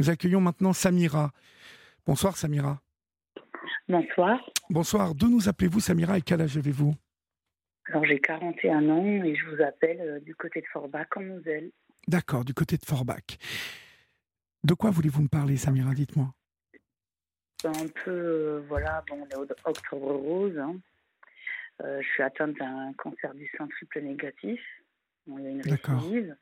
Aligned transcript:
Nous 0.00 0.08
accueillons 0.08 0.40
maintenant 0.40 0.72
Samira. 0.72 1.30
Bonsoir 2.06 2.34
Samira. 2.34 2.80
Bonsoir. 3.86 4.40
Bonsoir. 4.70 5.14
D'où 5.14 5.28
nous 5.28 5.46
appelez-vous 5.46 5.80
Samira 5.80 6.16
et 6.16 6.22
quel 6.22 6.40
âge 6.40 6.56
avez-vous? 6.56 6.94
Alors 7.84 8.06
j'ai 8.06 8.18
41 8.18 8.88
ans 8.88 9.04
et 9.04 9.34
je 9.34 9.44
vous 9.44 9.60
appelle 9.62 10.00
euh, 10.00 10.18
du 10.20 10.34
côté 10.34 10.62
de 10.62 10.66
Forbach 10.72 11.08
en 11.16 11.20
Moselle. 11.20 11.70
D'accord, 12.08 12.46
du 12.46 12.54
côté 12.54 12.78
de 12.78 12.84
Forbach. 12.86 13.36
De 14.64 14.72
quoi 14.72 14.88
voulez-vous 14.90 15.20
me 15.20 15.28
parler 15.28 15.58
Samira 15.58 15.92
Dites-moi? 15.92 16.32
Ben, 17.62 17.72
un 17.72 17.88
peu, 18.02 18.10
euh, 18.10 18.64
voilà, 18.68 19.04
bon, 19.06 19.18
on 19.20 19.26
est 19.28 19.36
au 19.36 19.46
octobre 19.66 20.14
rose. 20.14 20.56
hein. 20.56 20.76
Euh, 21.82 22.00
je 22.00 22.08
suis 22.08 22.22
atteinte 22.22 22.56
d'un 22.56 22.94
cancer 22.94 23.34
du 23.34 23.46
sein 23.58 23.66
triple 23.66 24.00
négatif. 24.00 24.62
Bon, 25.26 25.36
il 25.40 25.44
y 25.44 25.48
a 25.48 25.50
une 25.50 25.60
récidive. 25.60 26.34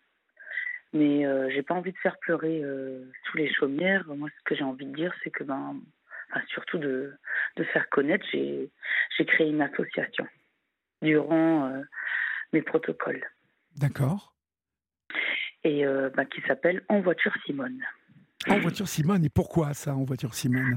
Mais 0.95 1.27
euh, 1.27 1.51
j'ai 1.51 1.63
pas 1.63 1.75
envie 1.75 1.93
de 1.93 1.99
faire 1.99 2.19
pleurer 2.19 2.61
euh, 2.63 3.05
tous 3.25 3.37
les 3.37 3.53
chaumières. 3.53 4.07
Moi, 4.07 4.31
ce 4.39 4.45
que 4.45 4.55
j'ai 4.55 4.65
envie 4.65 4.87
de 4.87 4.95
dire, 4.95 5.13
c'est 5.23 5.31
que, 5.31 5.45
ben, 5.45 5.77
enfin, 6.31 6.43
surtout 6.49 6.79
de, 6.79 7.15
de 7.57 7.65
faire 7.65 7.89
connaître, 7.91 8.25
j'ai 8.33 8.71
j'ai 9.17 9.27
créé 9.27 9.51
une 9.51 9.61
association 9.61 10.27
durant 11.03 11.69
euh, 11.69 11.83
mes 12.53 12.63
protocoles. 12.63 13.25
D'accord. 13.77 14.35
Et 15.63 15.85
euh, 15.85 16.09
ben, 16.11 16.25
qui 16.25 16.41
s'appelle 16.43 16.83
En 16.89 17.01
voiture 17.01 17.35
Simone. 17.45 17.83
En 18.49 18.59
voiture 18.61 18.89
Simone, 18.89 19.25
et 19.25 19.29
pourquoi 19.29 19.75
ça 19.75 19.95
en 19.95 20.05
voiture 20.05 20.33
Simone? 20.35 20.77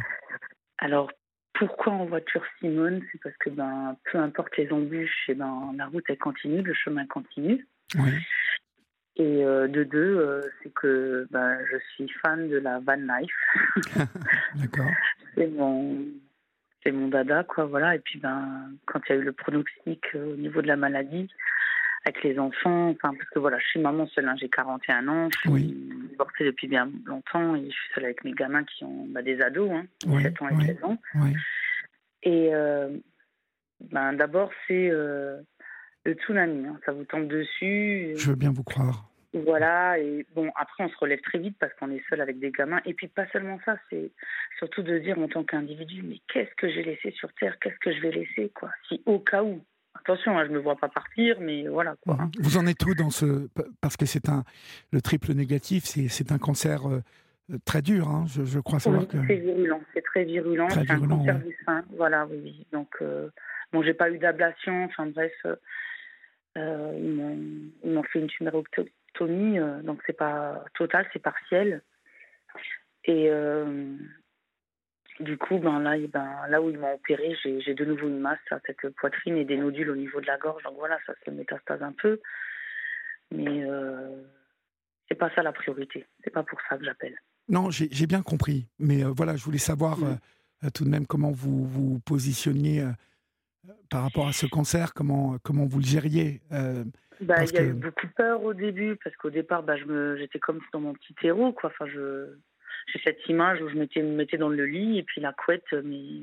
Alors, 0.79 1.09
pourquoi 1.53 1.93
en 1.93 2.05
voiture 2.05 2.43
Simone? 2.59 3.01
C'est 3.11 3.21
parce 3.21 3.37
que 3.37 3.49
ben, 3.49 3.95
peu 4.11 4.17
importe 4.17 4.57
les 4.57 4.69
embûches, 4.71 5.29
et 5.29 5.35
ben, 5.35 5.71
la 5.77 5.85
route 5.85 6.03
elle 6.09 6.17
continue, 6.17 6.61
le 6.63 6.73
chemin 6.73 7.05
continue. 7.05 7.65
Oui. 7.95 8.11
Et 9.17 9.43
euh, 9.43 9.67
de 9.67 9.83
deux, 9.83 10.17
euh, 10.17 10.41
c'est 10.61 10.73
que 10.73 11.27
ben, 11.31 11.57
je 11.69 11.77
suis 11.93 12.09
fan 12.21 12.49
de 12.49 12.57
la 12.57 12.79
van 12.79 12.95
life. 12.95 13.35
D'accord. 14.55 14.91
c'est 15.35 15.47
mon, 15.47 15.97
c'est 16.83 16.91
mon 16.91 17.09
dada, 17.09 17.43
quoi. 17.43 17.65
Voilà. 17.65 17.95
Et 17.95 17.99
puis, 17.99 18.19
ben, 18.19 18.71
quand 18.85 19.01
il 19.07 19.11
y 19.11 19.15
a 19.15 19.21
eu 19.21 19.23
le 19.23 19.33
pronostic 19.33 20.01
euh, 20.15 20.33
au 20.33 20.37
niveau 20.37 20.61
de 20.61 20.67
la 20.67 20.77
maladie, 20.77 21.29
avec 22.05 22.23
les 22.23 22.39
enfants, 22.39 22.89
enfin, 22.89 23.13
parce 23.13 23.29
que 23.29 23.39
voilà, 23.39 23.59
je 23.59 23.67
suis 23.67 23.79
maman 23.79 24.07
seule, 24.07 24.27
hein, 24.27 24.35
j'ai 24.39 24.49
41 24.49 25.07
ans, 25.07 25.29
je 25.31 25.37
suis 25.39 25.49
Oui. 25.49 25.89
divorcée 26.09 26.45
depuis 26.45 26.67
bien 26.67 26.89
longtemps 27.05 27.55
et 27.55 27.65
je 27.65 27.75
suis 27.75 27.93
seule 27.93 28.05
avec 28.05 28.23
mes 28.23 28.31
gamins 28.31 28.63
qui 28.63 28.83
ont 28.85 29.05
bah, 29.09 29.21
des 29.21 29.39
ados, 29.41 29.69
hein, 29.71 29.85
Oui, 30.07 30.23
7 30.23 30.41
ans 30.41 30.49
et 30.49 30.55
oui. 30.55 30.65
16 30.65 30.83
ans. 30.83 30.97
Et 32.23 32.51
ben, 33.91 34.13
d'abord, 34.13 34.51
c'est 34.67 34.91
le 36.05 36.13
tsunami. 36.13 36.65
hein. 36.67 36.79
Ça 36.85 36.91
vous 36.91 37.03
tombe 37.05 37.27
dessus. 37.27 38.13
Je 38.15 38.29
veux 38.29 38.35
bien 38.35 38.51
vous 38.51 38.63
croire. 38.63 39.07
Voilà. 39.33 39.97
Et 39.99 40.25
bon, 40.35 40.51
après, 40.55 40.83
on 40.83 40.89
se 40.89 40.97
relève 40.97 41.21
très 41.21 41.39
vite 41.39 41.55
parce 41.59 41.73
qu'on 41.75 41.89
est 41.91 42.03
seul 42.09 42.19
avec 42.21 42.39
des 42.39 42.51
gamins. 42.51 42.81
Et 42.85 42.93
puis, 42.93 43.07
pas 43.07 43.25
seulement 43.31 43.59
ça, 43.65 43.77
c'est 43.89 44.11
surtout 44.57 44.83
de 44.83 44.97
dire 44.97 45.17
en 45.19 45.27
tant 45.29 45.43
qu'individu, 45.43 46.01
mais 46.03 46.17
qu'est-ce 46.27 46.53
que 46.57 46.69
j'ai 46.69 46.83
laissé 46.83 47.11
sur 47.11 47.31
Terre? 47.33 47.57
Qu'est-ce 47.59 47.77
que 47.79 47.93
je 47.93 48.01
vais 48.01 48.11
laisser, 48.11 48.51
quoi? 48.53 48.69
Si 48.89 49.01
au 49.05 49.19
cas 49.19 49.43
où. 49.43 49.61
Attention, 49.93 50.37
hein, 50.37 50.45
je 50.45 50.49
ne 50.51 50.55
me 50.55 50.59
vois 50.59 50.77
pas 50.77 50.87
partir, 50.89 51.37
mais 51.41 51.67
voilà, 51.67 51.95
quoi. 52.01 52.17
hein. 52.19 52.31
Vous 52.39 52.57
en 52.57 52.65
êtes 52.65 52.83
où 52.85 52.95
dans 52.95 53.09
ce 53.09 53.47
parce 53.81 53.97
que 53.97 54.05
c'est 54.05 54.29
un 54.29 54.43
le 54.91 55.01
triple 55.01 55.33
négatif, 55.33 55.83
c'est 55.85 56.31
un 56.31 56.37
cancer 56.39 56.87
euh, 56.89 57.01
très 57.65 57.81
dur. 57.81 58.07
hein. 58.07 58.23
Je, 58.27 58.43
je 58.45 58.59
crois 58.59 58.79
savoir 58.79 59.01
Oui, 59.03 59.07
que 59.09 59.17
c'est 59.27 59.35
virulent, 59.35 59.81
c'est 59.93 60.01
très 60.01 60.23
virulent, 60.23 60.67
Très 60.69 60.85
c'est 60.85 60.91
un 60.91 60.95
virulent, 60.95 61.17
cancer 61.17 61.35
ouais. 61.35 61.43
du 61.43 61.57
sein, 61.65 61.83
voilà, 61.97 62.25
oui, 62.25 62.39
oui. 62.41 62.65
Donc, 62.71 62.87
euh, 63.01 63.29
bon, 63.73 63.83
j'ai 63.83 63.93
pas 63.93 64.09
eu 64.09 64.17
d'ablation, 64.17 64.85
enfin 64.85 65.05
bref, 65.07 65.33
euh, 65.45 65.55
euh, 66.57 66.93
ils 66.97 67.13
m'ont 67.13 67.37
ils 67.83 67.91
m'ont 67.91 68.03
fait 68.03 68.19
une 68.19 68.27
tumérectomie, 68.27 69.59
euh, 69.59 69.81
donc 69.81 70.01
c'est 70.05 70.17
pas 70.17 70.63
total, 70.75 71.07
c'est 71.13 71.21
partiel. 71.21 71.81
Et 73.05 73.29
euh, 73.31 73.95
du 75.19 75.37
coup, 75.37 75.57
ben 75.59 75.79
là, 75.79 75.97
et 75.97 76.07
ben, 76.07 76.47
là 76.49 76.61
où 76.61 76.69
ils 76.69 76.77
m'ont 76.77 76.93
opéré, 76.93 77.35
j'ai 77.43 77.61
j'ai 77.61 77.73
de 77.73 77.85
nouveau 77.85 78.07
une 78.07 78.19
masse 78.19 78.39
à 78.51 78.59
cette 78.65 78.89
poitrine 78.95 79.37
et 79.37 79.45
des 79.45 79.57
nodules 79.57 79.89
au 79.89 79.95
niveau 79.95 80.19
de 80.21 80.27
la 80.27 80.37
gorge, 80.37 80.63
donc 80.63 80.75
voilà, 80.77 80.97
ça 81.05 81.13
se 81.25 81.31
métastase 81.31 81.81
un 81.81 81.93
peu. 81.93 82.19
Mais 83.31 83.63
euh, 83.63 84.21
c'est 85.07 85.15
pas 85.15 85.29
ça 85.35 85.41
la 85.43 85.53
priorité, 85.53 86.05
c'est 86.23 86.31
pas 86.33 86.43
pour 86.43 86.59
ça 86.67 86.77
que 86.77 86.83
j'appelle. 86.83 87.17
non, 87.47 87.69
j'ai 87.71 87.87
j'ai 87.91 88.07
bien 88.07 88.21
compris. 88.21 88.67
Mais 88.79 89.03
euh, 89.03 89.09
voilà, 89.15 89.35
je 89.35 89.43
voulais 89.43 89.57
savoir 89.57 89.97
Mm. 89.99 90.17
tout 90.75 90.83
de 90.85 90.89
même 90.89 91.07
comment 91.07 91.31
vous 91.31 91.65
vous 91.65 91.99
positionniez 92.01 92.85
par 93.89 94.03
rapport 94.03 94.27
à 94.27 94.33
ce 94.33 94.45
cancer, 94.45 94.93
comment 94.93 95.37
comment 95.43 95.65
vous 95.65 95.79
le 95.79 95.85
gériez. 95.85 96.41
euh, 96.51 96.83
Bah, 97.21 97.43
il 97.43 97.51
y 97.53 97.57
a 97.57 97.61
que- 97.61 97.67
eu 97.69 97.73
beaucoup 97.73 98.07
de 98.07 98.11
peur 98.13 98.43
au 98.43 98.53
début, 98.53 98.95
parce 99.03 99.15
qu'au 99.17 99.29
départ, 99.29 99.61
bah, 99.63 99.75
j'étais 100.17 100.39
comme 100.39 100.59
dans 100.73 100.79
mon 100.79 100.93
petit 100.93 101.13
terreau, 101.15 101.51
quoi. 101.53 101.69
Enfin, 101.69 101.85
j'ai 101.87 102.99
cette 103.03 103.19
image 103.29 103.61
où 103.61 103.69
je 103.69 103.75
m'étais, 103.75 104.01
me 104.01 104.15
mettais 104.15 104.37
dans 104.37 104.49
le 104.49 104.65
lit 104.65 104.97
et 104.97 105.03
puis 105.03 105.21
la 105.21 105.31
couette, 105.33 105.71
mais, 105.83 106.21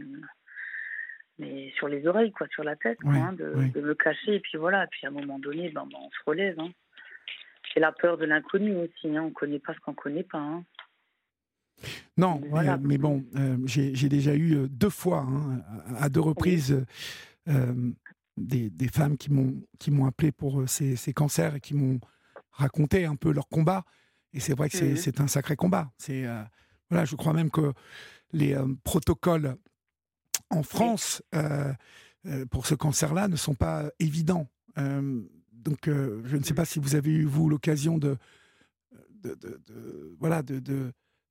mais 1.38 1.70
sur 1.76 1.86
les 1.86 2.04
oreilles, 2.08 2.32
quoi, 2.32 2.48
sur 2.48 2.64
la 2.64 2.74
tête, 2.74 2.98
quoi, 3.00 3.12
hein, 3.12 3.32
de, 3.34 3.52
oui. 3.54 3.70
de 3.70 3.80
me 3.80 3.94
cacher. 3.94 4.34
Et 4.36 4.40
puis 4.40 4.58
voilà, 4.58 4.84
et 4.84 4.88
puis 4.90 5.06
à 5.06 5.08
un 5.08 5.12
moment 5.12 5.38
donné, 5.38 5.68
ben, 5.70 5.86
ben, 5.90 5.98
on 6.00 6.10
se 6.10 6.18
relève. 6.26 6.58
Hein. 6.58 6.70
C'est 7.72 7.80
la 7.80 7.92
peur 7.92 8.18
de 8.18 8.24
l'inconnu 8.24 8.74
aussi, 8.76 9.16
hein. 9.16 9.22
on 9.22 9.30
connaît 9.30 9.60
pas 9.60 9.74
ce 9.74 9.78
qu'on 9.80 9.94
connaît 9.94 10.24
pas. 10.24 10.60
Non, 12.16 12.40
mais, 12.42 12.48
Voilà. 12.48 12.74
euh, 12.74 12.78
mais 12.80 12.98
bon, 12.98 13.24
euh, 13.36 13.56
j'ai 13.66 14.08
déjà 14.08 14.34
eu 14.34 14.56
euh, 14.56 14.66
deux 14.68 14.90
fois, 14.90 15.20
hein, 15.28 15.60
à, 16.00 16.08
deux 16.08 16.20
reprises, 16.20 16.72
euh, 16.72 16.80
euh, 16.80 16.84
des, 18.36 18.70
des 18.70 18.88
femmes 18.88 19.16
qui 19.16 19.30
m'ont 19.30 20.06
appelé 20.06 20.30
pour 20.32 20.60
euh, 20.60 20.66
ces, 20.66 20.96
ces 20.96 21.12
cancers 21.12 21.56
et 21.56 21.60
qui 21.60 21.74
m'ont 21.74 21.98
raconté 22.52 23.04
un 23.04 23.16
peu 23.16 23.32
leur 23.32 23.48
combat. 23.48 23.84
Et 24.32 24.40
c'est 24.40 24.54
vrai 24.54 24.68
que 24.68 24.76
c'est 24.76 24.96
c'est 24.96 25.20
un 25.20 25.26
sacré 25.28 25.56
combat. 25.56 25.90
C'est 25.98 26.24
euh, 26.26 26.42
voilà, 26.90 27.04
je 27.04 27.16
crois 27.16 27.32
même 27.32 27.50
que 27.50 27.72
les 28.32 28.54
euh, 28.54 28.66
protocoles 28.84 29.56
en 30.50 30.62
France 30.62 31.22
euh, 31.34 31.72
euh, 32.26 32.46
pour 32.46 32.66
ce 32.66 32.74
cancer-là 32.74 33.28
ne 33.28 33.36
sont 33.36 33.54
pas 33.54 33.90
évidents. 33.98 34.46
Euh, 34.78 35.22
donc, 35.52 35.88
euh, 35.88 36.22
je 36.24 36.36
ne 36.36 36.42
sais 36.42 36.54
pas 36.54 36.64
si 36.64 36.78
vous 36.78 36.94
avez 36.94 37.10
eu 37.10 37.24
vous 37.24 37.48
l'occasion 37.48 37.98
de, 37.98 38.16
de, 39.22 39.34
de- 39.34 40.16
voilà 40.20 40.42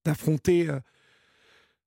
d'affronter 0.03 0.69
euh, 0.69 0.79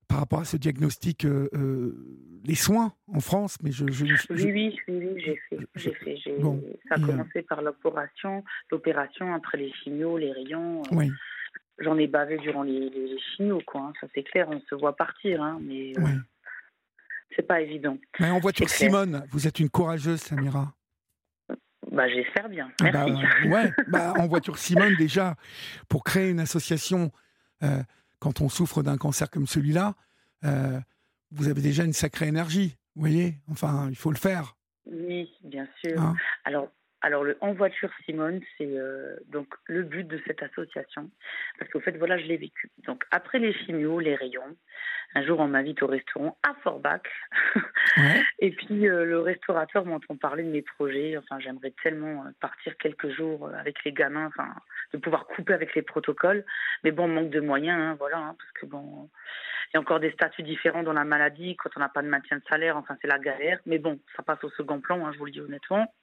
par 0.07 0.19
rapport 0.19 0.39
à 0.41 0.45
ce 0.45 0.57
diagnostic 0.57 1.25
euh, 1.25 1.49
euh, 1.53 2.30
les 2.43 2.55
soins 2.55 2.93
en 3.07 3.19
France, 3.19 3.57
mais 3.63 3.71
je, 3.71 3.85
je, 3.91 4.05
je- 4.05 4.33
Oui, 4.33 4.51
oui, 4.51 4.77
oui, 4.87 5.07
oui, 5.13 5.21
j'ai 5.25 5.39
fait. 5.49 5.57
J'ai 5.75 5.93
fait. 5.93 6.17
J'ai- 6.17 6.37
bon, 6.39 6.63
ça 6.89 6.95
a 6.95 6.99
euh, 6.99 7.05
commencé 7.05 7.41
par 7.43 7.61
l'opération, 7.61 8.43
l'opération 8.71 9.33
après 9.33 9.57
les 9.57 9.71
chimios, 9.73 10.17
les 10.17 10.31
rayons. 10.31 10.81
euh, 10.91 10.95
oui, 10.95 11.11
J'en 11.79 11.97
ai 11.97 12.07
bavé 12.07 12.37
durant 12.37 12.63
les, 12.63 12.89
les, 12.89 13.07
les 13.07 13.19
chimios, 13.35 13.61
quoi. 13.65 13.81
hein. 13.81 13.93
Ça 14.01 14.07
c'est 14.13 14.23
clair, 14.23 14.47
on 14.49 14.61
se 14.61 14.75
voit 14.75 14.95
partir, 14.95 15.41
hein, 15.41 15.59
mais 15.61 15.93
euh, 15.97 16.01
oui. 16.03 16.11
c'est 17.35 17.47
pas 17.47 17.61
évident. 17.61 17.97
Mais 18.19 18.29
en 18.29 18.39
voiture 18.39 18.69
c'est 18.69 18.87
clair. 18.87 19.01
Simone, 19.01 19.25
vous 19.31 19.47
êtes 19.47 19.59
une 19.59 19.69
courageuse, 19.69 20.19
Samira. 20.21 20.73
Bah, 21.91 22.07
j'espère 22.07 22.47
bien. 22.49 22.71
Ah 22.81 22.91
Merci. 22.91 23.11
Bah, 23.43 23.49
ouais, 23.49 23.71
bah, 23.87 24.13
en 24.17 24.27
voiture 24.27 24.57
Simone 24.57 24.95
déjà, 24.95 25.35
pour 25.89 26.03
créer 26.03 26.29
une 26.29 26.39
association 26.39 27.11
euh, 27.63 27.81
quand 28.19 28.41
on 28.41 28.49
souffre 28.49 28.81
d'un 28.83 28.97
cancer 28.97 29.29
comme 29.29 29.47
celui-là, 29.47 29.95
euh, 30.45 30.79
vous 31.31 31.47
avez 31.47 31.61
déjà 31.61 31.83
une 31.83 31.93
sacrée 31.93 32.27
énergie. 32.27 32.75
Vous 32.95 33.01
voyez, 33.01 33.35
enfin, 33.49 33.87
il 33.89 33.95
faut 33.95 34.11
le 34.11 34.17
faire. 34.17 34.55
Oui, 34.85 35.29
bien 35.43 35.67
sûr. 35.83 35.99
hein? 36.01 36.15
Alors, 36.43 36.67
alors 37.01 37.23
le 37.23 37.37
En 37.41 37.53
voiture 37.53 37.89
Simone, 38.05 38.41
c'est 38.57 38.77
euh, 38.77 39.15
donc 39.27 39.47
le 39.65 39.83
but 39.83 40.07
de 40.07 40.21
cette 40.27 40.43
association. 40.43 41.09
Parce 41.57 41.71
qu'au 41.71 41.79
fait, 41.79 41.97
voilà, 41.97 42.17
je 42.17 42.25
l'ai 42.25 42.37
vécu. 42.37 42.69
Donc, 42.85 43.03
après 43.11 43.39
les 43.39 43.53
chimios, 43.53 43.99
les 43.99 44.15
rayons, 44.15 44.55
un 45.15 45.23
jour, 45.23 45.39
on 45.39 45.47
m'invite 45.47 45.81
au 45.81 45.87
restaurant 45.87 46.37
à 46.43 46.53
Forbach. 46.63 47.01
Ouais. 47.97 48.21
Et 48.39 48.51
puis, 48.51 48.87
euh, 48.87 49.03
le 49.03 49.19
restaurateur 49.19 49.83
m'entend 49.83 50.15
parler 50.15 50.43
de 50.43 50.49
mes 50.49 50.61
projets. 50.61 51.17
Enfin, 51.17 51.39
j'aimerais 51.41 51.73
tellement 51.83 52.23
euh, 52.23 52.29
partir 52.39 52.77
quelques 52.77 53.09
jours 53.09 53.49
avec 53.53 53.83
les 53.83 53.91
gamins, 53.91 54.27
enfin, 54.27 54.47
de 54.93 54.97
pouvoir 54.97 55.27
couper 55.27 55.53
avec 55.53 55.75
les 55.75 55.81
protocoles. 55.81 56.45
Mais 56.85 56.91
bon, 56.91 57.09
manque 57.09 57.31
de 57.31 57.41
moyens, 57.41 57.77
hein, 57.77 57.95
voilà, 57.99 58.17
hein, 58.17 58.35
parce 58.37 58.51
que 58.53 58.65
bon, 58.65 59.09
il 59.67 59.71
y 59.73 59.77
a 59.77 59.81
encore 59.81 59.99
des 59.99 60.11
statuts 60.11 60.43
différents 60.43 60.83
dans 60.83 60.93
la 60.93 61.03
maladie 61.03 61.57
quand 61.57 61.71
on 61.75 61.81
n'a 61.81 61.89
pas 61.89 62.01
de 62.01 62.07
maintien 62.07 62.37
de 62.37 62.43
salaire. 62.49 62.77
Enfin, 62.77 62.95
c'est 63.01 63.09
la 63.09 63.19
galère. 63.19 63.59
Mais 63.65 63.77
bon, 63.77 63.99
ça 64.15 64.23
passe 64.23 64.41
au 64.45 64.49
second 64.51 64.79
plan, 64.79 65.05
hein, 65.05 65.11
je 65.11 65.17
vous 65.17 65.25
le 65.25 65.31
dis 65.31 65.41
honnêtement. 65.41 65.93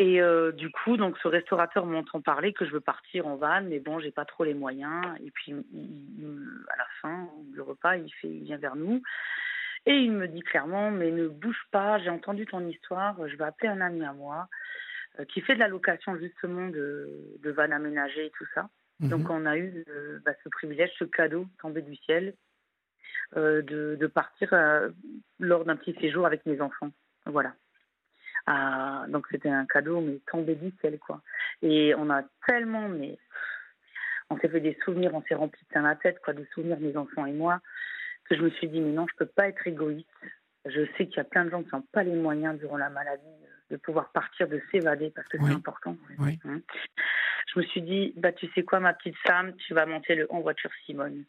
Et 0.00 0.20
euh, 0.22 0.52
du 0.52 0.70
coup, 0.70 0.96
donc 0.96 1.18
ce 1.18 1.26
restaurateur 1.26 1.84
m'entend 1.84 2.20
parler 2.20 2.52
que 2.52 2.64
je 2.64 2.70
veux 2.70 2.80
partir 2.80 3.26
en 3.26 3.34
van, 3.34 3.62
mais 3.62 3.80
bon, 3.80 3.98
j'ai 3.98 4.12
pas 4.12 4.24
trop 4.24 4.44
les 4.44 4.54
moyens. 4.54 5.04
Et 5.24 5.30
puis, 5.32 5.52
il- 5.72 6.64
à 6.68 6.76
la 6.76 6.86
fin 7.02 7.28
du 7.52 7.60
repas, 7.60 7.96
il 7.96 8.08
fait, 8.14 8.28
il 8.28 8.44
vient 8.44 8.58
vers 8.58 8.76
nous 8.76 9.02
et 9.86 9.94
il 9.94 10.12
me 10.12 10.28
dit 10.28 10.42
clairement, 10.42 10.90
mais 10.92 11.10
ne 11.10 11.26
bouge 11.26 11.60
pas, 11.72 11.98
j'ai 11.98 12.10
entendu 12.10 12.46
ton 12.46 12.64
histoire, 12.66 13.16
je 13.26 13.36
vais 13.36 13.44
appeler 13.44 13.70
un 13.70 13.80
ami 13.80 14.04
à 14.04 14.12
moi 14.12 14.48
euh, 15.18 15.24
qui 15.24 15.40
fait 15.40 15.54
de 15.54 15.60
la 15.60 15.68
location 15.68 16.16
justement 16.16 16.68
de, 16.68 17.08
de 17.42 17.50
van 17.50 17.64
et 17.68 18.30
tout 18.36 18.46
ça. 18.54 18.68
Mhm. 19.00 19.08
Donc 19.08 19.30
on 19.30 19.46
a 19.46 19.56
eu 19.56 19.84
euh, 19.88 20.20
bah, 20.24 20.32
ce 20.44 20.48
privilège, 20.48 20.90
ce 20.96 21.04
cadeau 21.04 21.46
tombé 21.60 21.82
du 21.82 21.96
ciel 21.96 22.34
de, 23.36 23.96
de 24.00 24.06
partir 24.06 24.48
lors 25.38 25.64
d'un 25.64 25.76
petit 25.76 25.94
séjour 26.00 26.24
avec 26.24 26.46
mes 26.46 26.60
enfants. 26.60 26.90
Voilà. 27.26 27.54
Ah, 28.46 29.04
donc 29.08 29.26
c'était 29.30 29.50
un 29.50 29.66
cadeau 29.66 30.00
mais 30.00 30.20
tombé 30.30 30.54
du 30.54 30.72
ciel 30.80 30.98
quoi. 30.98 31.20
Et 31.62 31.94
on 31.96 32.10
a 32.10 32.22
tellement 32.46 32.88
mais 32.88 33.18
on 34.30 34.38
s'est 34.38 34.48
fait 34.48 34.60
des 34.60 34.76
souvenirs, 34.84 35.14
on 35.14 35.22
s'est 35.22 35.34
rempli 35.34 35.62
de 35.74 35.80
la 35.80 35.96
tête, 35.96 36.20
quoi, 36.22 36.34
de 36.34 36.46
souvenirs 36.52 36.78
mes 36.80 36.96
enfants 36.96 37.26
et 37.26 37.32
moi, 37.32 37.60
que 38.24 38.36
je 38.36 38.42
me 38.42 38.50
suis 38.50 38.68
dit, 38.68 38.80
mais 38.80 38.92
non, 38.92 39.06
je 39.10 39.16
peux 39.16 39.30
pas 39.30 39.48
être 39.48 39.66
égoïste. 39.66 40.06
Je 40.66 40.84
sais 40.96 41.06
qu'il 41.06 41.16
y 41.16 41.20
a 41.20 41.24
plein 41.24 41.44
de 41.44 41.50
gens 41.50 41.62
qui 41.62 41.70
n'ont 41.72 41.84
pas 41.92 42.02
les 42.02 42.14
moyens 42.14 42.58
durant 42.58 42.76
la 42.76 42.90
maladie 42.90 43.24
de 43.70 43.76
pouvoir 43.76 44.10
partir, 44.10 44.48
de 44.48 44.60
s'évader, 44.70 45.10
parce 45.14 45.28
que 45.28 45.38
c'est 45.38 45.52
important. 45.52 45.96
Hein. 46.18 46.60
Je 47.54 47.58
me 47.58 47.64
suis 47.64 47.82
dit, 47.82 48.12
bah, 48.16 48.32
tu 48.32 48.46
sais 48.54 48.64
quoi, 48.64 48.80
ma 48.80 48.92
petite 48.92 49.16
femme, 49.26 49.54
tu 49.56 49.72
vas 49.72 49.86
monter 49.86 50.14
le 50.14 50.30
en 50.30 50.40
voiture 50.40 50.70
Simone. 50.84 51.24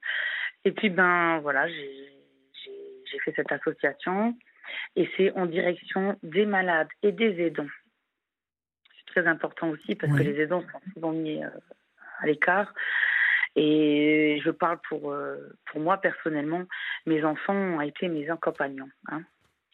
Et 0.65 0.71
puis, 0.71 0.89
ben 0.89 1.39
voilà, 1.39 1.67
j'ai 1.69 3.19
fait 3.23 3.33
cette 3.35 3.51
association 3.51 4.35
et 4.95 5.09
c'est 5.15 5.31
en 5.33 5.45
direction 5.45 6.17
des 6.23 6.45
malades 6.45 6.89
et 7.03 7.11
des 7.11 7.41
aidants. 7.41 7.67
C'est 8.97 9.21
très 9.21 9.27
important 9.27 9.69
aussi 9.69 9.95
parce 9.95 10.11
que 10.13 10.23
les 10.23 10.39
aidants 10.41 10.61
sont 10.61 10.91
souvent 10.93 11.11
mis 11.11 11.43
euh, 11.43 11.49
à 12.19 12.27
l'écart. 12.27 12.73
Et 13.55 14.39
je 14.43 14.51
parle 14.51 14.79
pour, 14.87 15.11
euh, 15.11 15.37
pour 15.71 15.81
moi 15.81 15.97
personnellement, 15.97 16.63
mes 17.05 17.23
enfants 17.23 17.55
ont 17.55 17.81
été 17.81 18.07
mes 18.07 18.29
accompagnants, 18.29 18.89
hein, 19.07 19.23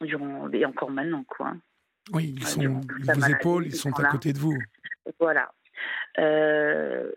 durant, 0.02 0.50
et 0.52 0.66
encore 0.66 0.92
maintenant, 0.92 1.24
quoi. 1.28 1.48
Hein. 1.48 1.60
Oui, 2.14 2.36
ils, 2.38 2.46
sont, 2.46 2.62
ils 2.62 2.70
vous 2.70 3.32
épaulent, 3.32 3.66
ils 3.66 3.76
sont, 3.76 3.92
à 4.00 4.06
côté 4.06 4.32
de 4.32 4.38
vous. 4.38 4.58
Voilà. 5.20 5.52
Euh, 6.20 7.12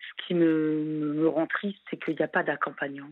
ce 0.00 0.26
qui 0.26 0.34
me, 0.34 1.14
me 1.14 1.28
rend 1.28 1.46
triste, 1.46 1.78
c'est 1.90 2.02
qu'il 2.02 2.14
n'y 2.14 2.22
a 2.22 2.28
pas 2.28 2.42
d'accompagnement, 2.42 3.10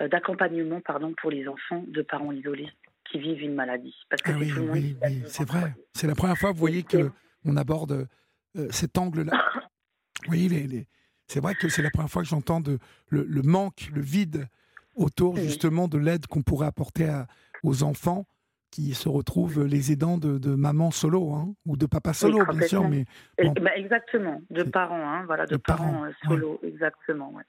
euh, 0.00 0.08
d'accompagnement 0.08 0.80
pardon, 0.80 1.14
pour 1.14 1.30
les 1.30 1.48
enfants 1.48 1.82
de 1.88 2.02
parents 2.02 2.32
isolés 2.32 2.70
qui 3.10 3.18
vivent 3.18 3.42
une 3.42 3.54
maladie. 3.54 3.94
Parce 4.08 4.22
que 4.22 4.32
ah 4.32 4.36
oui, 4.38 4.52
oui, 4.56 4.96
oui 5.02 5.22
c'est 5.26 5.46
vrai. 5.46 5.74
C'est 5.92 6.06
la 6.06 6.14
première 6.14 6.36
fois, 6.36 6.52
vous 6.52 6.58
voyez, 6.58 6.84
qu'on 6.84 7.56
aborde 7.56 8.08
euh, 8.56 8.68
cet 8.70 8.98
angle-là. 8.98 9.32
oui, 10.28 10.48
les, 10.48 10.66
les... 10.66 10.86
c'est 11.26 11.40
vrai 11.40 11.54
que 11.54 11.68
c'est 11.68 11.82
la 11.82 11.90
première 11.90 12.10
fois 12.10 12.22
que 12.22 12.28
j'entends 12.28 12.62
le, 13.08 13.24
le, 13.24 13.42
manque, 13.42 13.90
le 13.94 14.00
vide 14.00 14.48
autour 14.94 15.36
justement 15.36 15.88
de 15.88 15.98
l'aide 15.98 16.26
qu'on 16.26 16.42
pourrait 16.42 16.66
apporter 16.66 17.08
à, 17.08 17.26
aux 17.62 17.82
enfants 17.82 18.26
qui 18.70 18.94
se 18.94 19.08
retrouvent 19.08 19.64
les 19.64 19.90
aidants 19.90 20.16
de, 20.16 20.38
de 20.38 20.54
maman 20.54 20.92
solo 20.92 21.32
hein, 21.32 21.54
ou 21.66 21.76
de 21.76 21.86
papa 21.86 22.12
solo, 22.12 22.44
bien 22.46 22.68
sûr. 22.68 22.88
Mais 22.88 23.04
bah, 23.38 23.74
exactement, 23.74 24.40
de 24.50 24.62
parents, 24.62 25.08
hein, 25.08 25.24
voilà, 25.26 25.46
de, 25.46 25.56
parents, 25.56 26.04
euh, 26.04 26.10
solo, 26.24 26.60
exactement. 26.62 27.32
Ouais. 27.32 27.42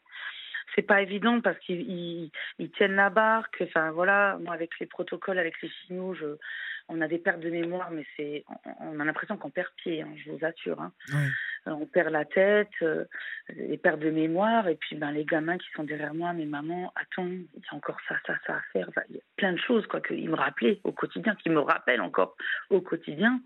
C'est 0.75 0.81
pas 0.81 1.01
évident 1.01 1.41
parce 1.41 1.59
qu'ils 1.59 2.31
ils, 2.59 2.71
tiennent 2.71 2.95
la 2.95 3.09
barque. 3.09 3.61
Enfin 3.61 3.91
voilà, 3.91 4.37
moi 4.41 4.53
avec 4.53 4.79
les 4.79 4.85
protocoles, 4.85 5.37
avec 5.37 5.61
les 5.61 5.69
signaux, 5.85 6.13
je, 6.13 6.37
on 6.87 7.01
a 7.01 7.07
des 7.07 7.17
pertes 7.17 7.39
de 7.39 7.49
mémoire, 7.49 7.91
mais 7.91 8.05
c'est, 8.15 8.43
on, 8.79 8.99
a 8.99 9.05
l'impression 9.05 9.37
qu'on 9.37 9.49
perd 9.49 9.69
pied, 9.77 10.01
hein, 10.01 10.13
je 10.17 10.31
vous 10.31 10.45
assure. 10.45 10.81
Hein. 10.81 10.91
Euh, 11.67 11.71
on 11.71 11.85
perd 11.85 12.09
la 12.09 12.25
tête, 12.25 12.71
euh, 12.81 13.05
les 13.49 13.77
pertes 13.77 13.99
de 13.99 14.09
mémoire, 14.09 14.67
et 14.67 14.75
puis 14.75 14.95
ben, 14.95 15.11
les 15.11 15.25
gamins 15.25 15.57
qui 15.57 15.67
sont 15.75 15.83
derrière 15.83 16.13
moi, 16.13 16.33
mes 16.33 16.45
mamans, 16.45 16.91
attends, 16.95 17.27
il 17.27 17.43
y 17.43 17.67
a 17.71 17.75
encore 17.75 17.97
ça, 18.07 18.15
ça, 18.25 18.33
ça 18.45 18.55
à 18.55 18.61
faire. 18.73 18.89
il 19.09 19.15
y 19.15 19.19
a 19.19 19.21
plein 19.37 19.53
de 19.53 19.59
choses 19.59 19.85
quoi 19.87 20.01
qu'ils 20.01 20.29
me 20.29 20.35
rappelaient 20.35 20.79
au 20.83 20.91
quotidien, 20.91 21.35
qui 21.35 21.49
me 21.49 21.59
rappellent 21.59 22.01
encore 22.01 22.35
au 22.69 22.81
quotidien. 22.81 23.41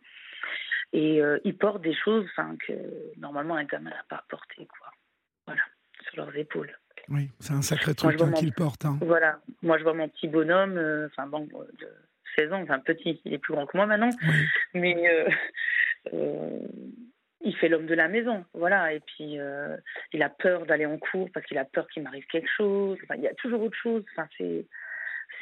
Et 0.94 1.22
euh, 1.22 1.40
ils 1.44 1.58
portent 1.58 1.82
des 1.82 1.96
choses 1.96 2.28
que 2.66 2.74
normalement 3.18 3.56
un 3.56 3.66
gamin 3.66 3.90
n'a 3.90 4.06
pas 4.08 4.24
porté, 4.30 4.66
quoi. 4.66 4.92
Voilà, 5.46 5.62
sur 6.04 6.18
leurs 6.18 6.36
épaules. 6.36 6.76
Oui, 7.10 7.30
c'est 7.40 7.54
un 7.54 7.62
sacré 7.62 7.94
truc 7.94 8.20
hein, 8.22 8.32
qu'ils 8.32 8.54
portent. 8.54 8.86
Hein. 8.86 8.98
Voilà, 9.02 9.40
moi 9.62 9.78
je 9.78 9.84
vois 9.84 9.94
mon 9.94 10.10
petit 10.10 10.28
bonhomme, 10.28 10.80
enfin 11.08 11.28
bon, 11.28 11.42
de 11.46 11.88
16 12.36 12.54
ans, 12.54 12.62
enfin 12.62 12.80
petit, 12.80 13.22
il 13.26 13.34
est 13.34 13.38
plus 13.38 13.54
grand 13.54 13.66
que 13.66 13.78
moi 13.78 13.86
maintenant, 13.86 14.10
mais 14.74 14.96
il 17.46 17.56
fait 17.56 17.70
l'homme 17.70 17.86
de 17.86 17.94
la 17.94 18.08
maison, 18.08 18.44
voilà. 18.54 18.94
Et 18.94 19.00
puis 19.00 19.40
euh, 19.40 19.78
il 20.12 20.24
a 20.24 20.30
peur 20.30 20.66
d'aller 20.66 20.86
en 20.86 20.98
cours 20.98 21.30
parce 21.32 21.46
qu'il 21.46 21.58
a 21.58 21.66
peur 21.66 21.88
qu'il 21.88 22.04
m'arrive 22.04 22.26
quelque 22.26 22.50
chose. 22.50 22.98
il 23.16 23.22
y 23.22 23.28
a 23.28 23.34
toujours 23.36 23.62
autre 23.62 23.78
chose. 23.78 24.04
Enfin, 24.12 24.28
c'est 24.38 24.66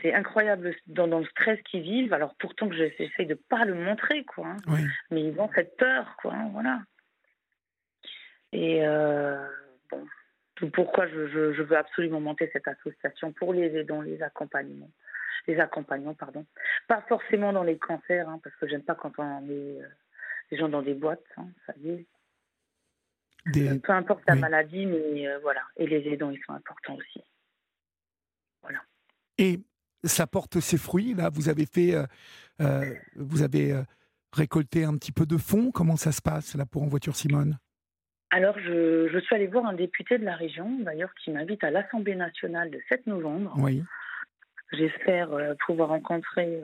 c'est 0.01 0.13
incroyable 0.13 0.75
dans, 0.87 1.07
le 1.07 1.25
stress 1.25 1.61
qu'ils 1.63 1.81
vivent. 1.81 2.13
Alors 2.13 2.35
pourtant 2.35 2.67
que 2.67 2.75
j'essaie 2.75 3.25
de 3.25 3.35
pas 3.35 3.63
le 3.63 3.75
montrer, 3.75 4.25
quoi. 4.25 4.47
Hein. 4.67 4.77
Mais 5.11 5.23
ils 5.23 5.39
ont 5.39 5.49
cette 5.55 5.77
peur, 5.77 6.15
quoi. 6.21 6.33
Hein, 6.33 6.49
voilà. 6.51 6.81
Et 8.51 8.85
euh, 8.85 9.47
bon, 9.89 10.05
pourquoi 10.73 11.07
je, 11.07 11.27
je, 11.27 11.61
veux 11.61 11.77
absolument 11.77 12.19
monter 12.19 12.49
cette 12.53 12.67
association 12.67 13.31
pour 13.31 13.53
les 13.53 13.75
aidants, 13.75 14.01
les 14.01 14.21
accompagnements, 14.21 14.91
les 15.47 15.59
accompagnants, 15.59 16.13
pardon. 16.13 16.45
Pas 16.87 17.01
forcément 17.07 17.53
dans 17.53 17.63
les 17.63 17.77
cancers, 17.77 18.29
hein, 18.29 18.39
parce 18.43 18.55
que 18.57 18.67
j'aime 18.67 18.83
pas 18.83 18.95
quand 18.95 19.11
on 19.17 19.49
est 19.49 19.81
euh, 19.81 19.87
des 20.51 20.57
gens 20.57 20.69
dans 20.69 20.81
des 20.81 20.93
boîtes, 20.93 21.25
hein, 21.37 21.47
ça 21.65 21.73
y 21.81 21.89
est. 21.89 22.05
Euh, 23.57 23.79
peu 23.79 23.91
importe 23.91 24.23
la 24.27 24.35
maladie, 24.35 24.85
mais 24.85 25.27
euh, 25.27 25.39
voilà. 25.39 25.61
Et 25.75 25.87
les 25.87 26.07
aidants, 26.11 26.31
ils 26.31 26.41
sont 26.45 26.53
importants 26.53 26.95
aussi. 26.95 27.21
Voilà. 28.61 28.79
Et 29.37 29.59
ça 30.03 30.27
porte 30.27 30.59
ses 30.59 30.77
fruits, 30.77 31.13
là? 31.13 31.29
Vous 31.29 31.49
avez 31.49 31.65
fait. 31.65 31.93
Euh, 32.61 32.95
vous 33.15 33.41
avez 33.41 33.81
récolté 34.31 34.85
un 34.85 34.95
petit 34.95 35.11
peu 35.11 35.25
de 35.25 35.37
fonds? 35.37 35.71
Comment 35.71 35.97
ça 35.97 36.11
se 36.11 36.21
passe, 36.21 36.55
là, 36.55 36.65
pour 36.65 36.83
En 36.83 36.87
Voiture 36.87 37.15
Simone? 37.15 37.57
Alors, 38.35 38.57
je, 38.57 39.09
je, 39.09 39.19
suis 39.19 39.35
allée 39.35 39.47
voir 39.47 39.65
un 39.65 39.73
député 39.73 40.17
de 40.17 40.25
la 40.25 40.35
région, 40.35 40.79
d'ailleurs, 40.79 41.13
qui 41.23 41.31
m'invite 41.31 41.63
à 41.63 41.69
l'Assemblée 41.69 42.15
nationale 42.15 42.71
le 42.71 42.81
7 42.89 43.05
novembre. 43.07 43.53
Oui. 43.59 43.83
J'espère 44.71 45.29
pouvoir 45.67 45.89
rencontrer 45.89 46.63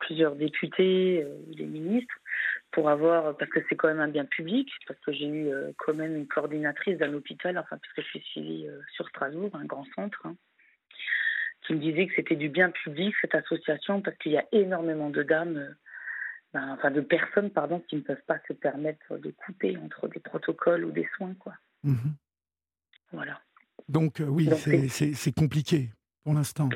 plusieurs 0.00 0.34
députés, 0.34 1.24
les 1.56 1.66
ministres, 1.66 2.14
pour 2.70 2.88
avoir, 2.90 3.36
parce 3.36 3.50
que 3.50 3.60
c'est 3.68 3.76
quand 3.76 3.88
même 3.88 4.00
un 4.00 4.08
bien 4.08 4.24
public, 4.24 4.70
parce 4.86 4.98
que 5.00 5.12
j'ai 5.12 5.26
eu 5.26 5.48
euh, 5.48 5.72
quand 5.78 5.94
même 5.94 6.16
une 6.16 6.26
coordinatrice 6.26 6.98
d'un 6.98 7.12
hôpital, 7.14 7.56
enfin, 7.58 7.78
parce 7.78 7.92
que 7.94 8.02
je 8.02 8.06
suis 8.06 8.20
suivie 8.20 8.66
euh, 8.68 8.80
sur 8.92 9.08
Strasbourg, 9.08 9.50
un 9.54 9.64
grand 9.64 9.86
centre, 9.94 10.20
hein, 10.24 10.36
qui 11.66 11.74
me 11.74 11.80
disait 11.80 12.06
que 12.06 12.14
c'était 12.14 12.36
du 12.36 12.48
bien 12.48 12.70
public, 12.70 13.14
cette 13.20 13.34
association, 13.34 14.02
parce 14.02 14.16
qu'il 14.18 14.32
y 14.32 14.38
a 14.38 14.44
énormément 14.52 15.10
de 15.10 15.22
dames, 15.22 15.56
euh, 15.56 15.72
ben, 16.52 16.72
enfin 16.72 16.90
de 16.90 17.00
personnes, 17.00 17.50
pardon, 17.50 17.80
qui 17.88 17.96
ne 17.96 18.00
peuvent 18.00 18.24
pas 18.26 18.38
se 18.48 18.52
permettre 18.52 19.18
de 19.18 19.30
couper 19.30 19.76
entre 19.76 20.08
des 20.08 20.20
protocoles 20.20 20.84
ou 20.84 20.90
des 20.90 21.08
soins, 21.16 21.34
quoi. 21.34 21.54
Mhm. 21.82 22.14
Voilà. 23.12 23.40
Donc, 23.88 24.20
oui, 24.26 24.48
c'est 24.54 25.32
compliqué 25.32 25.90
pour 26.24 26.34
l'instant. 26.34 26.68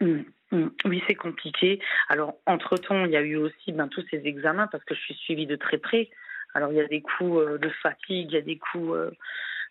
Mmh. 0.00 0.22
Mmh. 0.52 0.66
Oui, 0.84 1.02
c'est 1.06 1.14
compliqué. 1.14 1.80
Alors, 2.08 2.34
entre-temps, 2.46 3.04
il 3.04 3.12
y 3.12 3.16
a 3.16 3.22
eu 3.22 3.36
aussi 3.36 3.72
ben, 3.72 3.88
tous 3.88 4.04
ces 4.10 4.20
examens 4.24 4.66
parce 4.68 4.84
que 4.84 4.94
je 4.94 5.00
suis 5.00 5.14
suivie 5.14 5.46
de 5.46 5.56
très 5.56 5.78
près. 5.78 6.10
Alors, 6.54 6.72
il 6.72 6.76
y 6.76 6.80
a 6.80 6.86
des 6.86 7.02
coups 7.02 7.38
euh, 7.38 7.58
de 7.58 7.68
fatigue, 7.82 8.30
il 8.30 8.34
y 8.34 8.38
a 8.38 8.42
des 8.42 8.58
coups. 8.58 8.92
Euh, 8.92 9.10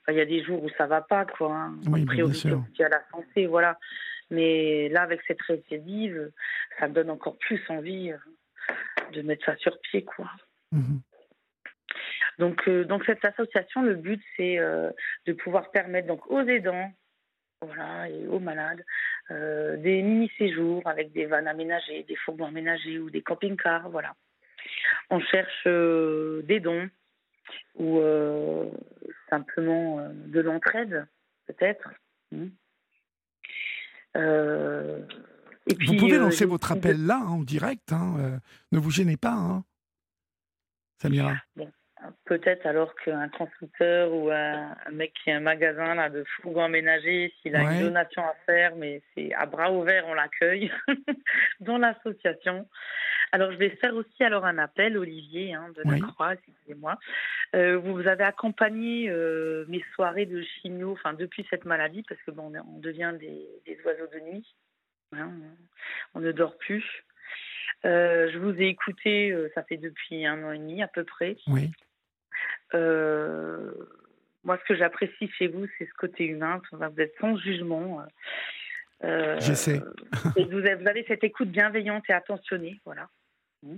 il 0.07 0.15
y 0.15 0.21
a 0.21 0.25
des 0.25 0.43
jours 0.43 0.63
où 0.63 0.69
ça 0.77 0.85
va 0.85 1.01
pas, 1.01 1.25
quoi. 1.25 1.55
Hein. 1.55 1.79
Oui, 1.87 2.05
priorité 2.05 2.51
aussi 2.51 2.83
à 2.83 2.89
la 2.89 3.01
santé, 3.11 3.47
voilà. 3.47 3.79
Mais 4.29 4.89
là, 4.89 5.01
avec 5.01 5.21
cette 5.27 5.41
récidive, 5.41 6.31
ça 6.79 6.87
me 6.87 6.93
donne 6.93 7.09
encore 7.09 7.37
plus 7.37 7.61
envie 7.69 8.11
euh, 8.11 8.17
de 9.15 9.21
mettre 9.21 9.45
ça 9.45 9.55
sur 9.57 9.79
pied, 9.81 10.03
quoi. 10.03 10.29
Mmh 10.71 10.97
donc, 12.37 12.69
donc, 12.69 13.05
cette 13.05 13.23
association, 13.23 13.81
le 13.81 13.95
but, 13.95 14.21
c'est 14.35 14.57
de 14.57 15.33
pouvoir 15.33 15.71
permettre 15.71 16.07
donc, 16.07 16.29
aux 16.29 16.41
aidants 16.41 16.91
voilà, 17.61 18.09
et 18.09 18.27
aux 18.27 18.39
malades 18.39 18.83
euh, 19.31 19.77
des 19.77 20.01
mini-séjours 20.01 20.85
avec 20.85 21.11
des 21.11 21.25
vannes 21.25 21.47
aménagées, 21.47 22.03
des 22.03 22.15
fourgons 22.15 22.45
aménagés 22.45 22.99
ou 22.99 23.09
des 23.09 23.21
camping-cars, 23.21 23.89
voilà. 23.89 24.13
On 25.09 25.19
cherche 25.19 25.63
euh, 25.67 26.41
des 26.43 26.59
dons 26.59 26.89
ou 27.75 27.99
euh, 27.99 28.69
simplement 29.29 30.07
de 30.11 30.39
l'entraide, 30.41 31.07
peut-être. 31.47 31.89
Vous 35.67 35.97
pouvez 35.97 36.17
lancer 36.17 36.45
votre 36.45 36.71
appel 36.71 37.05
là, 37.05 37.19
en 37.19 37.41
direct. 37.41 37.91
Hein, 37.91 38.39
ne 38.71 38.79
vous 38.79 38.91
gênez 38.91 39.17
pas, 39.17 39.33
hein, 39.33 39.63
Samira 41.01 41.33
peut-être 42.25 42.65
alors 42.65 42.93
qu'un 42.95 43.29
constructeur 43.29 44.11
ou 44.13 44.29
un, 44.31 44.75
mec 44.91 45.13
qui 45.23 45.31
a 45.31 45.37
un 45.37 45.41
magasin 45.41 45.95
là, 45.95 46.09
de 46.09 46.23
fourgons 46.41 46.63
aménagés, 46.63 47.33
s'il 47.41 47.55
a 47.55 47.61
une 47.61 47.83
donation 47.83 48.23
à 48.23 48.35
faire, 48.45 48.75
mais 48.75 49.01
c'est 49.13 49.33
à 49.33 49.45
bras 49.45 49.71
ouverts, 49.71 50.05
on 50.07 50.13
l'accueille 50.13 50.71
dans 51.59 51.77
l'association. 51.77 52.67
Alors 53.31 53.51
je 53.51 53.57
vais 53.57 53.71
faire 53.81 53.95
aussi 53.95 54.23
alors 54.23 54.45
un 54.45 54.57
appel, 54.57 54.97
Olivier 54.97 55.53
hein, 55.53 55.69
de 55.75 55.89
la 55.89 55.99
Croix, 55.99 56.33
excusez-moi. 56.33 56.97
Euh, 57.55 57.77
vous 57.77 58.07
avez 58.07 58.23
accompagné 58.23 59.09
euh, 59.09 59.65
mes 59.67 59.83
soirées 59.93 60.25
de 60.25 60.41
chimio, 60.41 60.91
enfin 60.93 61.13
depuis 61.13 61.45
cette 61.49 61.65
maladie, 61.65 62.03
parce 62.07 62.21
que 62.21 62.31
bon, 62.31 62.51
on 62.55 62.79
devient 62.79 63.13
des, 63.19 63.77
oiseaux 63.85 64.07
de 64.13 64.19
nuit, 64.31 64.55
hein, 65.19 65.31
on 66.13 66.19
ne 66.19 66.31
dort 66.31 66.57
plus. 66.57 66.85
Euh, 67.85 68.29
je 68.31 68.37
vous 68.39 68.59
ai 68.61 68.67
écouté, 68.67 69.35
ça 69.53 69.63
fait 69.63 69.77
depuis 69.77 70.25
un 70.25 70.43
an 70.43 70.51
et 70.51 70.57
demi 70.57 70.81
à 70.81 70.87
peu 70.87 71.03
près. 71.03 71.37
Oui. 71.47 71.71
Euh, 72.73 73.71
moi, 74.43 74.57
ce 74.59 74.63
que 74.67 74.75
j'apprécie 74.75 75.29
chez 75.37 75.47
vous, 75.47 75.65
c'est 75.77 75.85
ce 75.85 75.93
côté 75.97 76.25
humain. 76.25 76.61
Vous 76.71 77.01
êtes 77.01 77.15
sans 77.19 77.35
jugement. 77.37 78.03
Euh, 79.03 79.39
J'essaie. 79.39 79.81
vous 80.35 80.65
avez, 80.65 81.05
cette 81.07 81.23
écoute 81.23 81.49
bienveillante 81.49 82.03
et 82.09 82.13
attentionnée, 82.13 82.79
voilà. 82.85 83.09
Mmh. 83.63 83.77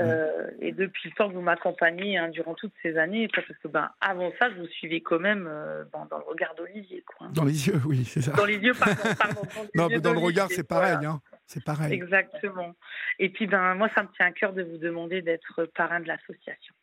Euh, 0.00 0.50
et 0.60 0.72
depuis 0.72 1.10
le 1.10 1.14
temps 1.14 1.28
que 1.28 1.34
vous 1.34 1.42
m'accompagnez 1.42 2.16
hein, 2.16 2.28
durant 2.28 2.54
toutes 2.54 2.72
ces 2.82 2.96
années, 2.96 3.28
parce 3.34 3.46
que 3.46 3.68
ben, 3.68 3.90
avant 4.00 4.32
ça, 4.38 4.50
je 4.50 4.60
vous 4.60 4.66
suivais 4.66 5.00
quand 5.00 5.20
même 5.20 5.46
euh, 5.48 5.84
dans 5.92 6.18
le 6.18 6.24
regard 6.24 6.54
d'Olivier. 6.54 7.04
Hein. 7.20 7.30
Dans 7.32 7.44
les 7.44 7.68
yeux, 7.68 7.80
oui, 7.86 8.04
c'est 8.04 8.22
ça. 8.22 8.32
Dans 8.32 8.44
les 8.44 8.56
yeux, 8.56 8.74
pardon. 8.74 9.02
pardon 9.18 9.42
dans, 9.74 9.88
non, 9.88 9.98
dans 9.98 10.12
le 10.12 10.18
regard, 10.18 10.48
c'est 10.50 10.66
pareil. 10.66 11.04
Hein, 11.04 11.20
c'est 11.46 11.64
pareil. 11.64 11.92
Exactement. 11.92 12.74
Et 13.18 13.28
puis, 13.28 13.46
ben, 13.46 13.74
moi, 13.74 13.88
ça 13.94 14.02
me 14.02 14.08
tient 14.16 14.26
à 14.26 14.32
cœur 14.32 14.52
de 14.52 14.62
vous 14.62 14.78
demander 14.78 15.22
d'être 15.22 15.66
parrain 15.76 16.00
de 16.00 16.08
l'association. 16.08 16.74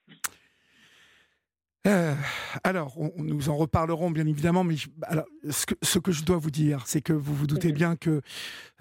Euh, 1.88 2.14
alors, 2.64 2.98
nous 3.18 3.50
en 3.50 3.56
reparlerons 3.56 4.12
bien 4.12 4.28
évidemment, 4.28 4.64
mais 4.64 4.76
alors, 5.04 5.26
ce, 5.50 5.66
que, 5.66 5.76
ce, 5.82 6.00
que, 6.00 6.12
je 6.12 6.24
dois 6.24 6.38
vous 6.38 6.52
dire, 6.52 6.84
c'est 6.88 7.02
que 7.02 7.14
vous 7.14 7.34
vous 7.34 7.48
doutez 7.48 7.72
bien 7.72 7.96
que 7.96 8.22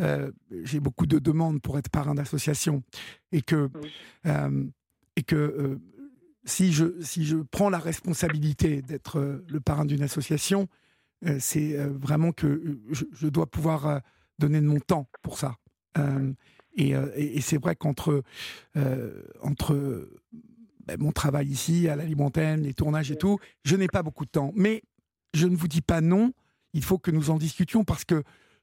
euh, 0.00 0.32
j'ai 0.64 0.80
beaucoup 0.80 1.06
de 1.06 1.18
demandes 1.20 1.62
pour 1.62 1.78
être 1.78 1.90
parrain 1.90 2.14
d'association 2.14 2.82
et 3.30 3.40
que, 3.40 3.70
euh, 4.26 4.64
et 5.14 5.22
que 5.22 5.78
si, 6.44 6.72
je, 6.72 7.00
si 7.00 7.24
je 7.24 7.36
prends 7.36 7.70
la 7.70 7.78
responsabilité 7.78 8.82
d'être 8.82 9.42
le 9.48 9.60
parrain 9.60 9.84
d'une 9.84 10.02
association, 10.02 10.68
c'est 11.38 11.76
vraiment 11.76 12.32
que 12.32 12.80
je, 12.90 13.04
je, 13.12 13.28
dois 13.28 13.46
pouvoir 13.46 14.00
donner 14.38 14.60
de 14.60 14.66
mon 14.66 14.80
temps 14.80 15.08
pour 15.22 15.38
ça. 15.38 15.56
et, 16.76 16.94
et 17.16 17.40
c'est 17.40 17.60
vrai 17.60 17.76
qu'entre 17.76 18.22
entre 19.42 20.08
ben, 20.88 20.96
mon 20.98 21.12
travail 21.12 21.48
ici, 21.48 21.86
à 21.86 21.96
l'Alimontaine, 21.96 22.62
les 22.62 22.72
tournages 22.72 23.10
et 23.10 23.16
tout, 23.16 23.38
je 23.62 23.76
n'ai 23.76 23.88
pas 23.88 24.02
beaucoup 24.02 24.24
de 24.24 24.30
temps. 24.30 24.52
Mais 24.56 24.82
je 25.34 25.46
ne 25.46 25.54
vous 25.54 25.68
dis 25.68 25.82
pas 25.82 26.00
non, 26.00 26.32
il 26.72 26.82
faut 26.82 26.98
que 26.98 27.10
nous 27.10 27.28
en 27.28 27.36
discutions 27.36 27.84
parce 27.84 28.06
que 28.06 28.22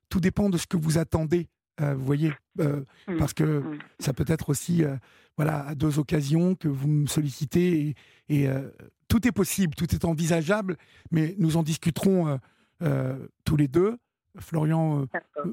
tout 0.10 0.20
dépend 0.20 0.50
de 0.50 0.58
ce 0.58 0.66
que 0.66 0.76
vous 0.76 0.98
attendez. 0.98 1.48
Euh, 1.82 1.94
vous 1.94 2.06
voyez, 2.06 2.32
euh, 2.62 2.84
mmh. 3.08 3.18
parce 3.18 3.34
que 3.34 3.44
mmh. 3.44 3.80
ça 4.00 4.14
peut 4.14 4.26
être 4.28 4.50
aussi, 4.50 4.84
euh, 4.84 4.96
voilà, 5.36 5.68
à 5.68 5.76
deux 5.76 6.00
occasions 6.00 6.56
que 6.56 6.68
vous 6.68 6.88
me 6.88 7.06
sollicitez 7.06 7.96
et, 8.30 8.50
tout 9.08 9.28
est 9.28 9.32
possible, 9.32 9.76
tout 9.76 9.94
est 9.94 10.04
envisageable, 10.04 10.78
mais 11.12 11.36
nous 11.38 11.58
en 11.58 11.64
discuterons 11.64 12.40
tous 13.44 13.56
les 13.56 13.68
deux. 13.68 13.98
Florian 14.40 15.06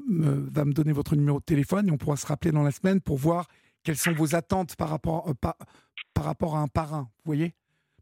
va 0.09 0.65
me 0.65 0.73
donner 0.73 0.91
votre 0.91 1.15
numéro 1.15 1.39
de 1.39 1.45
téléphone 1.45 1.87
et 1.87 1.91
on 1.91 1.97
pourra 1.97 2.17
se 2.17 2.25
rappeler 2.25 2.51
dans 2.51 2.63
la 2.63 2.71
semaine 2.71 2.99
pour 2.99 3.17
voir 3.17 3.47
quelles 3.83 3.97
sont 3.97 4.13
vos 4.13 4.35
attentes 4.35 4.75
par 4.75 4.89
rapport, 4.89 5.33
par 6.13 6.23
rapport 6.23 6.55
à 6.55 6.59
un 6.59 6.67
parrain, 6.67 7.09
vous 7.23 7.29
voyez? 7.29 7.53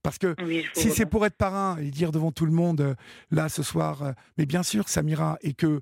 Parce 0.03 0.17
que 0.17 0.35
si 0.73 0.89
c'est 0.89 1.05
pour 1.05 1.25
être 1.25 1.37
parrain 1.37 1.77
et 1.77 1.91
dire 1.91 2.11
devant 2.11 2.31
tout 2.31 2.45
le 2.45 2.51
monde, 2.51 2.81
euh, 2.81 2.95
là 3.29 3.49
ce 3.49 3.61
soir, 3.61 4.03
euh, 4.03 4.11
mais 4.37 4.45
bien 4.45 4.63
sûr 4.63 4.89
Samira, 4.89 5.37
et 5.41 5.53
que 5.53 5.81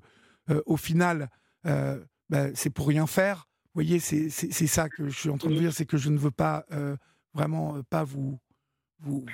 euh, 0.50 0.62
au 0.66 0.76
final, 0.76 1.28
ben, 1.64 2.52
c'est 2.54 2.70
pour 2.70 2.88
rien 2.88 3.06
faire, 3.06 3.48
vous 3.74 3.82
voyez, 3.82 3.98
c'est 3.98 4.30
ça 4.30 4.88
que 4.88 5.08
je 5.08 5.18
suis 5.18 5.30
en 5.30 5.38
train 5.38 5.50
de 5.50 5.56
dire, 5.56 5.72
c'est 5.72 5.86
que 5.86 5.96
je 5.96 6.10
ne 6.10 6.18
veux 6.18 6.30
pas 6.30 6.66
vraiment 7.34 7.82
pas 7.88 8.04
vous 8.04 8.38
vous, 9.02 9.24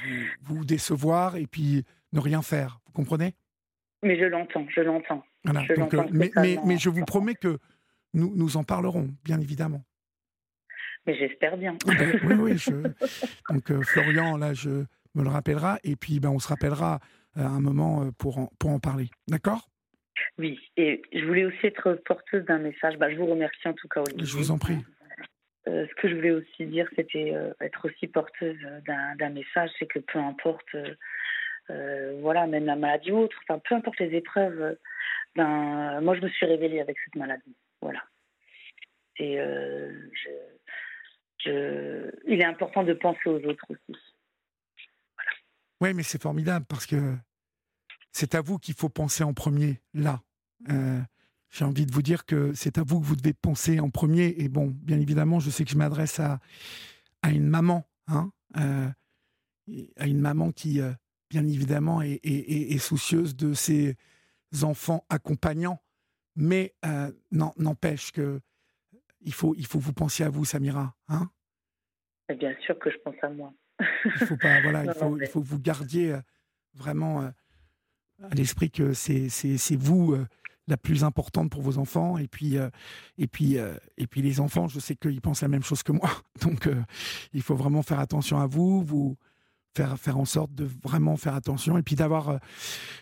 vous, 0.42 0.64
décevoir 0.64 1.36
et 1.36 1.46
puis 1.46 1.84
ne 2.12 2.20
rien 2.20 2.42
faire, 2.42 2.78
vous 2.86 2.92
comprenez? 2.92 3.34
Mais 4.02 4.16
je 4.18 4.24
l'entends, 4.24 4.64
je 4.68 4.80
l'entends. 4.82 5.24
mais, 6.12 6.30
mais, 6.36 6.58
mais, 6.64 6.78
je 6.78 6.88
vous 6.88 7.04
promets 7.04 7.34
que 7.34 7.58
nous, 8.14 8.32
nous 8.36 8.56
en 8.56 8.62
parlerons, 8.62 9.08
bien 9.24 9.40
évidemment. 9.40 9.84
Mais 11.06 11.14
j'espère 11.14 11.56
bien. 11.56 11.76
Ah 11.88 11.92
ben, 11.98 12.20
oui, 12.24 12.34
oui. 12.34 12.58
Je... 12.58 12.72
Donc 13.50 13.70
euh, 13.70 13.82
Florian, 13.82 14.36
là, 14.36 14.54
je 14.54 14.84
me 15.14 15.22
le 15.22 15.28
rappellera. 15.28 15.78
Et 15.84 15.96
puis, 15.96 16.18
ben, 16.20 16.30
on 16.30 16.38
se 16.38 16.48
rappellera 16.48 16.98
à 17.36 17.40
euh, 17.40 17.44
un 17.44 17.60
moment 17.60 18.02
euh, 18.02 18.10
pour 18.18 18.38
en, 18.38 18.50
pour 18.58 18.70
en 18.70 18.80
parler. 18.80 19.08
D'accord? 19.28 19.68
Oui. 20.38 20.58
Et 20.76 21.02
je 21.12 21.24
voulais 21.24 21.44
aussi 21.44 21.66
être 21.66 21.94
porteuse 22.04 22.44
d'un 22.44 22.58
message. 22.58 22.96
Bah, 22.98 23.10
je 23.10 23.16
vous 23.16 23.26
remercie 23.26 23.68
en 23.68 23.74
tout 23.74 23.88
cas, 23.88 24.00
Olivier. 24.00 24.26
Je 24.26 24.36
vous 24.36 24.50
en 24.50 24.58
prie. 24.58 24.78
ce 25.66 25.94
que 25.94 26.08
je 26.08 26.14
voulais 26.14 26.32
aussi 26.32 26.66
dire, 26.66 26.88
c'était 26.96 27.34
être 27.60 27.86
aussi 27.86 28.06
porteuse 28.06 28.58
d'un 28.86 29.30
message, 29.30 29.70
c'est 29.78 29.86
que 29.86 29.98
peu 29.98 30.18
importe, 30.18 30.74
voilà, 31.68 32.46
même 32.46 32.64
la 32.64 32.76
maladie 32.76 33.12
ou 33.12 33.18
autre, 33.18 33.36
enfin, 33.46 33.60
peu 33.68 33.74
importe 33.74 33.98
les 33.98 34.14
épreuves, 34.14 34.76
ben, 35.34 36.00
moi 36.00 36.14
je 36.16 36.22
me 36.22 36.28
suis 36.28 36.46
révélée 36.46 36.80
avec 36.80 36.96
cette 37.04 37.16
maladie, 37.16 37.54
voilà. 37.82 38.02
Et 39.18 39.36
je, 39.36 40.30
il 41.46 42.40
est 42.40 42.44
important 42.44 42.82
de 42.82 42.94
penser 42.94 43.28
aux 43.28 43.40
autres 43.44 43.64
aussi. 43.68 43.98
Oui, 45.80 45.92
mais 45.94 46.02
c'est 46.02 46.20
formidable 46.20 46.64
parce 46.68 46.86
que 46.86 47.16
c'est 48.12 48.34
à 48.34 48.40
vous 48.40 48.58
qu'il 48.58 48.74
faut 48.74 48.88
penser 48.88 49.24
en 49.24 49.34
premier, 49.34 49.82
là. 49.92 50.22
Euh, 50.70 51.00
j'ai 51.50 51.64
envie 51.64 51.84
de 51.84 51.92
vous 51.92 52.02
dire 52.02 52.24
que 52.24 52.54
c'est 52.54 52.78
à 52.78 52.82
vous 52.82 53.00
que 53.00 53.04
vous 53.04 53.16
devez 53.16 53.34
penser 53.34 53.78
en 53.78 53.90
premier. 53.90 54.34
Et 54.38 54.48
bon, 54.48 54.68
bien 54.68 54.98
évidemment, 54.98 55.38
je 55.38 55.50
sais 55.50 55.64
que 55.64 55.70
je 55.70 55.76
m'adresse 55.76 56.18
à, 56.18 56.40
à 57.22 57.30
une 57.30 57.46
maman, 57.46 57.86
hein, 58.08 58.32
euh, 58.56 58.88
à 59.96 60.06
une 60.06 60.20
maman 60.20 60.50
qui, 60.50 60.80
euh, 60.80 60.92
bien 61.28 61.46
évidemment, 61.46 62.00
est, 62.00 62.20
est, 62.24 62.78
soucieuse 62.78 63.36
de 63.36 63.52
ses 63.52 63.96
enfants 64.62 65.04
accompagnants. 65.10 65.80
Mais 66.36 66.74
n'empêche 67.30 68.12
que 68.12 68.40
il 69.20 69.32
faut, 69.32 69.54
il 69.56 69.66
faut 69.66 69.78
vous 69.78 69.92
penser 69.92 70.24
à 70.24 70.30
vous, 70.30 70.44
Samira. 70.44 70.94
Hein 71.08 71.30
Bien 72.34 72.54
sûr 72.60 72.78
que 72.78 72.90
je 72.90 72.96
pense 72.98 73.14
à 73.22 73.28
moi. 73.28 73.52
il 74.04 74.26
faut 74.26 74.36
pas, 74.36 74.60
voilà, 74.62 74.84
il, 74.84 74.92
faut, 74.92 75.18
il 75.20 75.26
faut 75.26 75.40
que 75.40 75.46
vous 75.46 75.60
gardiez 75.60 76.14
euh, 76.14 76.20
vraiment 76.74 77.22
euh, 77.22 77.28
à 78.22 78.34
l'esprit 78.34 78.70
que 78.70 78.92
c'est 78.92 79.76
vous 79.76 80.14
euh, 80.14 80.26
la 80.66 80.76
plus 80.76 81.04
importante 81.04 81.50
pour 81.50 81.62
vos 81.62 81.78
enfants. 81.78 82.18
Et 82.18 82.26
puis, 82.26 82.56
et 83.18 83.26
puis, 83.28 83.56
et 83.96 84.06
puis 84.08 84.20
les 84.20 84.40
enfants, 84.40 84.66
je 84.66 84.80
sais 84.80 84.96
qu'ils 84.96 85.20
pensent 85.20 85.42
la 85.42 85.48
même 85.48 85.62
chose 85.62 85.84
que 85.84 85.92
moi. 85.92 86.10
Donc, 86.42 86.68
il 87.32 87.42
faut 87.42 87.54
vraiment 87.54 87.82
faire 87.82 88.00
attention 88.00 88.40
à 88.40 88.48
vous, 88.48 88.82
vous 88.82 89.16
faire, 89.76 89.96
faire 89.96 90.18
en 90.18 90.24
sorte 90.24 90.52
de 90.52 90.68
vraiment 90.82 91.16
faire 91.16 91.36
attention. 91.36 91.78
Et 91.78 91.84
puis 91.84 91.94
d'avoir. 91.94 92.40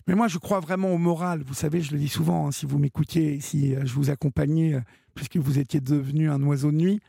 Mais 0.06 0.14
moi, 0.14 0.28
je 0.28 0.36
crois 0.36 0.60
vraiment 0.60 0.90
au 0.92 0.98
moral. 0.98 1.42
Vous 1.42 1.54
savez, 1.54 1.80
je 1.80 1.92
le 1.92 1.98
dis 1.98 2.08
souvent, 2.08 2.48
hein, 2.48 2.52
si 2.52 2.66
vous 2.66 2.78
m'écoutiez, 2.78 3.40
si 3.40 3.74
je 3.74 3.94
vous 3.94 4.10
accompagnais, 4.10 4.78
puisque 5.14 5.38
vous 5.38 5.58
étiez 5.58 5.80
devenu 5.80 6.28
un 6.28 6.42
oiseau 6.42 6.70
de 6.70 6.76
nuit 6.76 7.00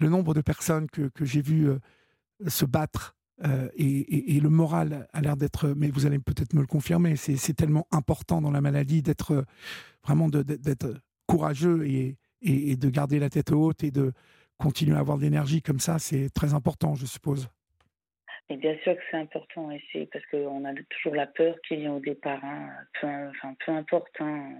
le 0.00 0.08
nombre 0.08 0.34
de 0.34 0.40
personnes 0.40 0.88
que, 0.90 1.08
que 1.08 1.24
j'ai 1.24 1.42
vues 1.42 1.68
euh, 1.68 1.78
se 2.48 2.64
battre 2.64 3.14
euh, 3.44 3.68
et, 3.76 4.40
le 4.40 4.48
moral 4.48 5.08
a 5.12 5.20
l'air 5.20 5.36
d'être, 5.36 5.68
mais 5.76 5.88
vous 5.88 6.06
allez 6.06 6.18
peut-être 6.18 6.54
me 6.54 6.60
le 6.60 6.66
confirmer, 6.66 7.16
c'est 7.16 7.54
tellement 7.54 7.86
important 7.90 8.40
dans 8.40 8.52
la 8.52 8.60
maladie 8.60 9.02
d'être 9.02 9.32
euh, 9.32 9.42
vraiment 10.04 10.28
d'être 10.28 11.00
courageux 11.26 11.84
et, 11.86 12.16
de 12.42 12.90
garder 12.90 13.18
la 13.18 13.30
tête 13.30 13.50
haute 13.50 13.82
et 13.82 13.90
de 13.90 14.12
continuer 14.58 14.96
à 14.96 15.00
avoir 15.00 15.18
de 15.18 15.22
l'énergie 15.22 15.62
comme 15.62 15.80
ça, 15.80 15.98
c'est 15.98 16.28
très 16.30 16.54
important, 16.54 16.94
je 16.94 17.06
suppose. 17.06 17.48
Et 18.50 18.56
bien 18.56 18.76
sûr 18.84 18.94
que 18.94 19.02
c'est 19.10 19.16
important, 19.16 19.70
et 19.70 20.08
parce 20.12 20.24
qu'on 20.26 20.64
a 20.66 20.74
toujours 20.90 21.14
la 21.14 21.26
peur 21.26 21.56
qu'il 21.66 21.80
y 21.80 21.84
ait 21.84 21.88
au 21.88 22.00
départ, 22.00 22.44
hein, 22.44 22.68
peu 23.00 23.72
importe 23.72 24.12
hein, 24.20 24.52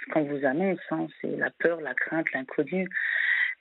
ce 0.00 0.12
qu'on 0.12 0.24
vous 0.24 0.44
annonce, 0.46 0.80
hein, 0.90 1.06
c'est 1.20 1.36
la 1.36 1.50
peur, 1.50 1.80
la 1.82 1.94
crainte, 1.94 2.32
l'inconnu. 2.32 2.88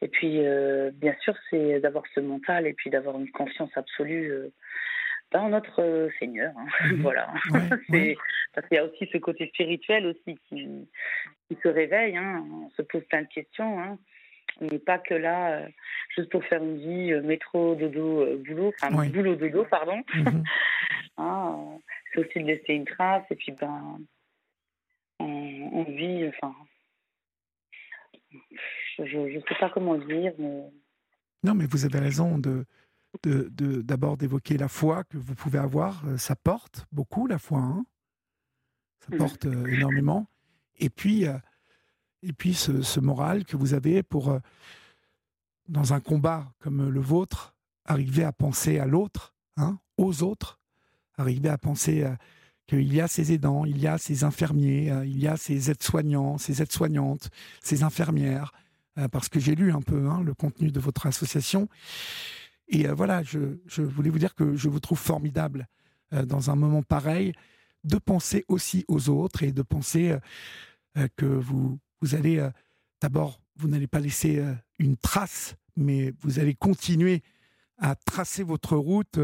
Et 0.05 0.07
puis, 0.07 0.45
euh, 0.45 0.91
bien 0.93 1.15
sûr, 1.21 1.33
c'est 1.49 1.79
d'avoir 1.79 2.03
ce 2.13 2.19
mental 2.19 2.67
et 2.67 2.73
puis 2.73 2.91
d'avoir 2.91 3.19
une 3.19 3.31
confiance 3.31 3.75
absolue 3.75 4.29
euh, 4.29 4.53
dans 5.31 5.49
notre 5.49 5.81
euh, 5.81 6.09
Seigneur. 6.19 6.53
Hein. 6.55 6.67
Mhm. 6.91 6.95
voilà. 7.01 7.33
Parce 8.53 8.67
qu'il 8.67 8.75
y 8.75 8.77
a 8.77 8.85
aussi 8.85 9.09
ce 9.11 9.17
côté 9.17 9.47
spirituel 9.47 10.05
aussi 10.05 10.37
qui, 10.47 10.87
qui 11.47 11.57
se 11.63 11.67
réveille. 11.69 12.15
Hein. 12.15 12.45
On 12.53 12.69
se 12.69 12.83
pose 12.83 13.03
plein 13.05 13.23
de 13.23 13.27
questions. 13.29 13.79
Hein. 13.79 13.97
On 14.61 14.67
n'est 14.67 14.77
pas 14.77 14.99
que 14.99 15.15
là 15.15 15.67
juste 16.15 16.29
pour 16.29 16.45
faire 16.45 16.61
une 16.63 16.77
vie 16.77 17.11
métro, 17.23 17.73
dodo, 17.73 18.27
boulot, 18.45 18.73
enfin 18.79 19.07
boulot, 19.07 19.35
dodo, 19.35 19.65
pardon. 19.65 20.03
Mhm. 20.13 20.43
Ah, 21.17 21.55
c'est 22.11 22.19
aussi 22.19 22.39
de 22.41 22.47
laisser 22.47 22.73
une 22.73 22.83
trace 22.83 23.23
et 23.31 23.35
puis 23.35 23.53
ben, 23.53 23.99
on, 25.21 25.69
on 25.71 25.83
vit, 25.83 26.27
enfin, 26.27 26.53
je 28.97 29.35
ne 29.37 29.39
sais 29.41 29.55
pas 29.59 29.69
comment 29.73 29.97
dire. 29.97 30.33
Mais... 30.37 30.71
Non, 31.43 31.53
mais 31.53 31.65
vous 31.65 31.85
avez 31.85 31.99
raison 31.99 32.37
de 32.37 32.65
d'abord 33.23 34.17
d'évoquer 34.17 34.57
la 34.57 34.67
foi 34.67 35.03
que 35.03 35.17
vous 35.17 35.35
pouvez 35.35 35.59
avoir. 35.59 36.03
Euh, 36.07 36.17
ça 36.17 36.35
porte 36.35 36.85
beaucoup, 36.91 37.27
la 37.27 37.37
foi. 37.37 37.59
Hein 37.59 37.85
ça 38.99 39.15
mm. 39.15 39.17
porte 39.17 39.45
euh, 39.45 39.65
énormément. 39.67 40.27
Et 40.77 40.89
puis, 40.89 41.27
euh, 41.27 41.37
et 42.21 42.33
puis 42.33 42.53
ce, 42.53 42.99
moral 42.99 43.45
que 43.45 43.55
vous 43.55 43.73
avez 43.73 44.03
pour, 44.03 44.39
dans 45.67 45.93
un 45.93 45.99
combat 45.99 46.51
comme 46.59 46.89
le 46.89 46.99
vôtre, 46.99 47.55
arriver 47.85 48.23
à 48.23 48.31
penser 48.31 48.79
à 48.79 48.85
l'autre, 48.85 49.35
hein, 49.57 49.79
aux 49.97 50.23
autres, 50.23 50.59
arriver 51.17 51.49
à 51.49 51.57
penser 51.59 52.03
qu'il 52.65 52.91
y 52.91 52.99
a 52.99 53.07
ces 53.07 53.31
aidants, 53.31 53.63
il 53.63 53.77
y 53.77 53.85
a 53.85 53.99
ces 53.99 54.23
infirmiers, 54.23 54.91
il 55.05 55.19
y 55.19 55.27
a 55.27 55.37
ces 55.37 55.69
aides-soignants, 55.69 56.39
ces 56.39 56.63
aides-soignantes, 56.63 57.29
ces 57.61 57.83
infirmières, 57.83 58.51
parce 59.11 59.29
que 59.29 59.39
j'ai 59.39 59.55
lu 59.55 59.71
un 59.71 59.81
peu 59.81 60.07
hein, 60.07 60.21
le 60.23 60.33
contenu 60.33 60.71
de 60.71 60.79
votre 60.79 61.05
association. 61.07 61.67
Et 62.67 62.87
euh, 62.87 62.93
voilà, 62.93 63.23
je, 63.23 63.81
voulais 63.81 64.09
vous 64.09 64.19
dire 64.19 64.35
que 64.35 64.55
je 64.55 64.69
vous 64.69 64.79
trouve 64.79 64.99
formidable 64.99 65.67
euh, 66.13 66.25
dans 66.25 66.49
un 66.49 66.55
moment 66.55 66.83
pareil 66.83 67.33
de 67.83 67.97
penser 67.97 68.45
aussi 68.47 68.83
aux 68.87 69.09
autres 69.09 69.43
et 69.43 69.51
de 69.51 69.61
penser 69.61 70.17
que 71.17 71.25
vous, 71.27 71.77
vous 72.01 72.15
allez, 72.15 72.43
d'abord, 72.99 73.39
vous 73.57 73.67
n'allez 73.67 73.85
pas 73.85 73.99
laisser 73.99 74.43
une 74.79 74.97
trace, 74.97 75.55
mais 75.75 76.11
vous 76.21 76.39
allez 76.39 76.55
continuer 76.55 77.21
à 77.77 77.93
tracer 77.93 78.41
votre 78.41 78.75
route 78.75 79.19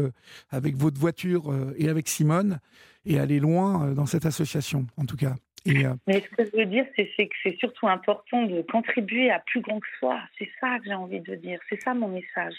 avec 0.48 0.76
votre 0.76 1.00
voiture 1.00 1.52
et 1.76 1.88
avec 1.88 2.08
Simone 2.08 2.60
et 3.04 3.18
aller 3.18 3.40
loin 3.40 3.94
dans 3.94 4.06
cette 4.06 4.26
association, 4.26 4.86
en 4.96 5.06
tout 5.06 5.16
cas. 5.16 5.34
Mais 5.64 6.20
ce 6.20 6.28
que 6.36 6.44
je 6.44 6.56
veux 6.56 6.66
dire, 6.66 6.86
c'est 6.96 7.06
que 7.06 7.34
c'est 7.42 7.56
surtout 7.58 7.88
important 7.88 8.42
de 8.44 8.62
contribuer 8.62 9.30
à 9.30 9.38
plus 9.38 9.60
grand 9.60 9.80
que 9.80 9.88
soi. 9.98 10.20
C'est 10.38 10.50
ça 10.60 10.78
que 10.78 10.86
j'ai 10.86 10.94
envie 10.94 11.20
de 11.20 11.34
dire. 11.36 11.60
C'est 11.68 11.80
ça 11.82 11.94
mon 11.94 12.08
message. 12.08 12.54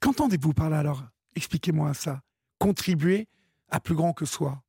Qu'entendez-vous 0.00 0.52
par 0.52 0.70
là 0.70 0.80
alors? 0.80 1.02
Expliquez-moi 1.36 1.94
ça. 1.94 2.20
Contribuer 2.58 3.26
à 3.70 3.80
plus 3.80 3.94
grand 3.94 4.12
que 4.12 4.24
soi. 4.24 4.62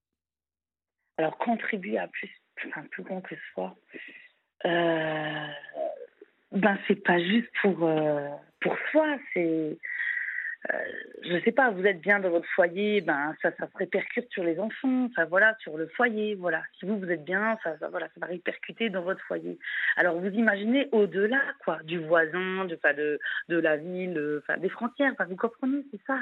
Alors, 1.17 1.37
contribuer 1.37 1.97
à 1.97 2.07
plus, 2.07 2.29
enfin, 2.67 2.83
plus 2.91 3.03
grand 3.03 3.21
que 3.21 3.35
soi, 3.53 3.75
euh, 4.65 5.47
ben, 6.51 6.77
c'est 6.87 7.03
pas 7.03 7.19
juste 7.19 7.49
pour, 7.61 7.83
euh, 7.83 8.29
pour 8.61 8.75
soi, 8.91 9.17
c'est 9.33 9.77
euh, 10.71 10.77
je 11.23 11.33
ne 11.33 11.41
sais 11.41 11.53
pas, 11.53 11.71
vous 11.71 11.85
êtes 11.85 12.01
bien 12.01 12.19
dans 12.19 12.29
votre 12.29 12.47
foyer, 12.49 12.99
ben 12.99 13.33
ça, 13.41 13.51
ça 13.57 13.67
se 13.71 13.77
répercute 13.77 14.29
sur 14.29 14.43
les 14.43 14.59
enfants, 14.59 15.05
enfin 15.05 15.23
voilà, 15.25 15.55
sur 15.59 15.77
le 15.77 15.87
foyer, 15.87 16.35
voilà. 16.35 16.63
Si 16.77 16.85
vous 16.85 16.99
vous 16.99 17.09
êtes 17.09 17.23
bien, 17.23 17.57
ça, 17.63 17.77
voilà, 17.89 18.07
ça 18.07 18.19
va 18.19 18.27
répercuter 18.27 18.89
dans 18.89 19.01
votre 19.01 19.21
foyer. 19.21 19.57
Alors 19.95 20.19
vous 20.19 20.27
imaginez 20.27 20.89
au-delà, 20.91 21.41
quoi, 21.63 21.81
du 21.83 21.99
voisin, 21.99 22.65
de, 22.65 22.77
de, 22.93 23.19
de 23.47 23.57
la 23.57 23.77
ville, 23.77 24.41
enfin 24.43 24.57
des 24.57 24.69
frontières, 24.69 25.15
vous 25.29 25.35
comprenez, 25.37 25.85
c'est 25.91 26.01
ça. 26.05 26.19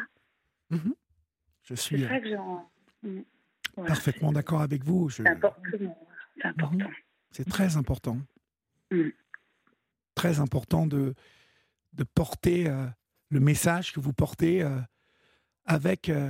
Mhm. 0.70 0.94
Je 1.64 1.76
suis. 1.76 2.02
C'est 2.02 2.08
ça 2.08 2.20
que 2.20 2.30
j'en. 2.30 2.70
Mm. 3.04 3.22
Parfaitement 3.76 4.32
d'accord 4.32 4.62
avec 4.62 4.84
vous. 4.84 5.10
C'est 5.10 5.28
important. 5.28 5.62
C'est 6.38 6.46
important. 6.46 6.78
Mhm. 6.78 6.94
C'est 7.32 7.50
très 7.50 7.78
important. 7.78 8.18
Mm. 8.92 9.10
Très 10.16 10.40
important 10.40 10.88
de, 10.88 11.14
de 11.94 12.04
porter. 12.04 12.70
Euh, 12.70 12.86
le 13.30 13.40
message 13.40 13.94
que 13.94 14.00
vous 14.00 14.14
portez 14.14 14.64
euh, 14.64 14.70
avec, 15.66 16.10
euh, 16.10 16.30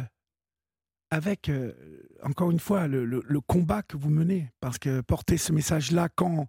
avec 1.12 1.50
euh, 1.50 1.74
encore 2.24 2.52
une 2.52 2.60
fois, 2.60 2.88
le, 2.88 3.22
combat 3.42 3.84
que 3.84 3.98
vous 3.98 4.10
menez. 4.10 4.50
Parce 4.60 4.78
que 4.78 5.02
porter 5.02 5.38
ce 5.38 5.54
message-là 5.54 6.10
quand, 6.16 6.48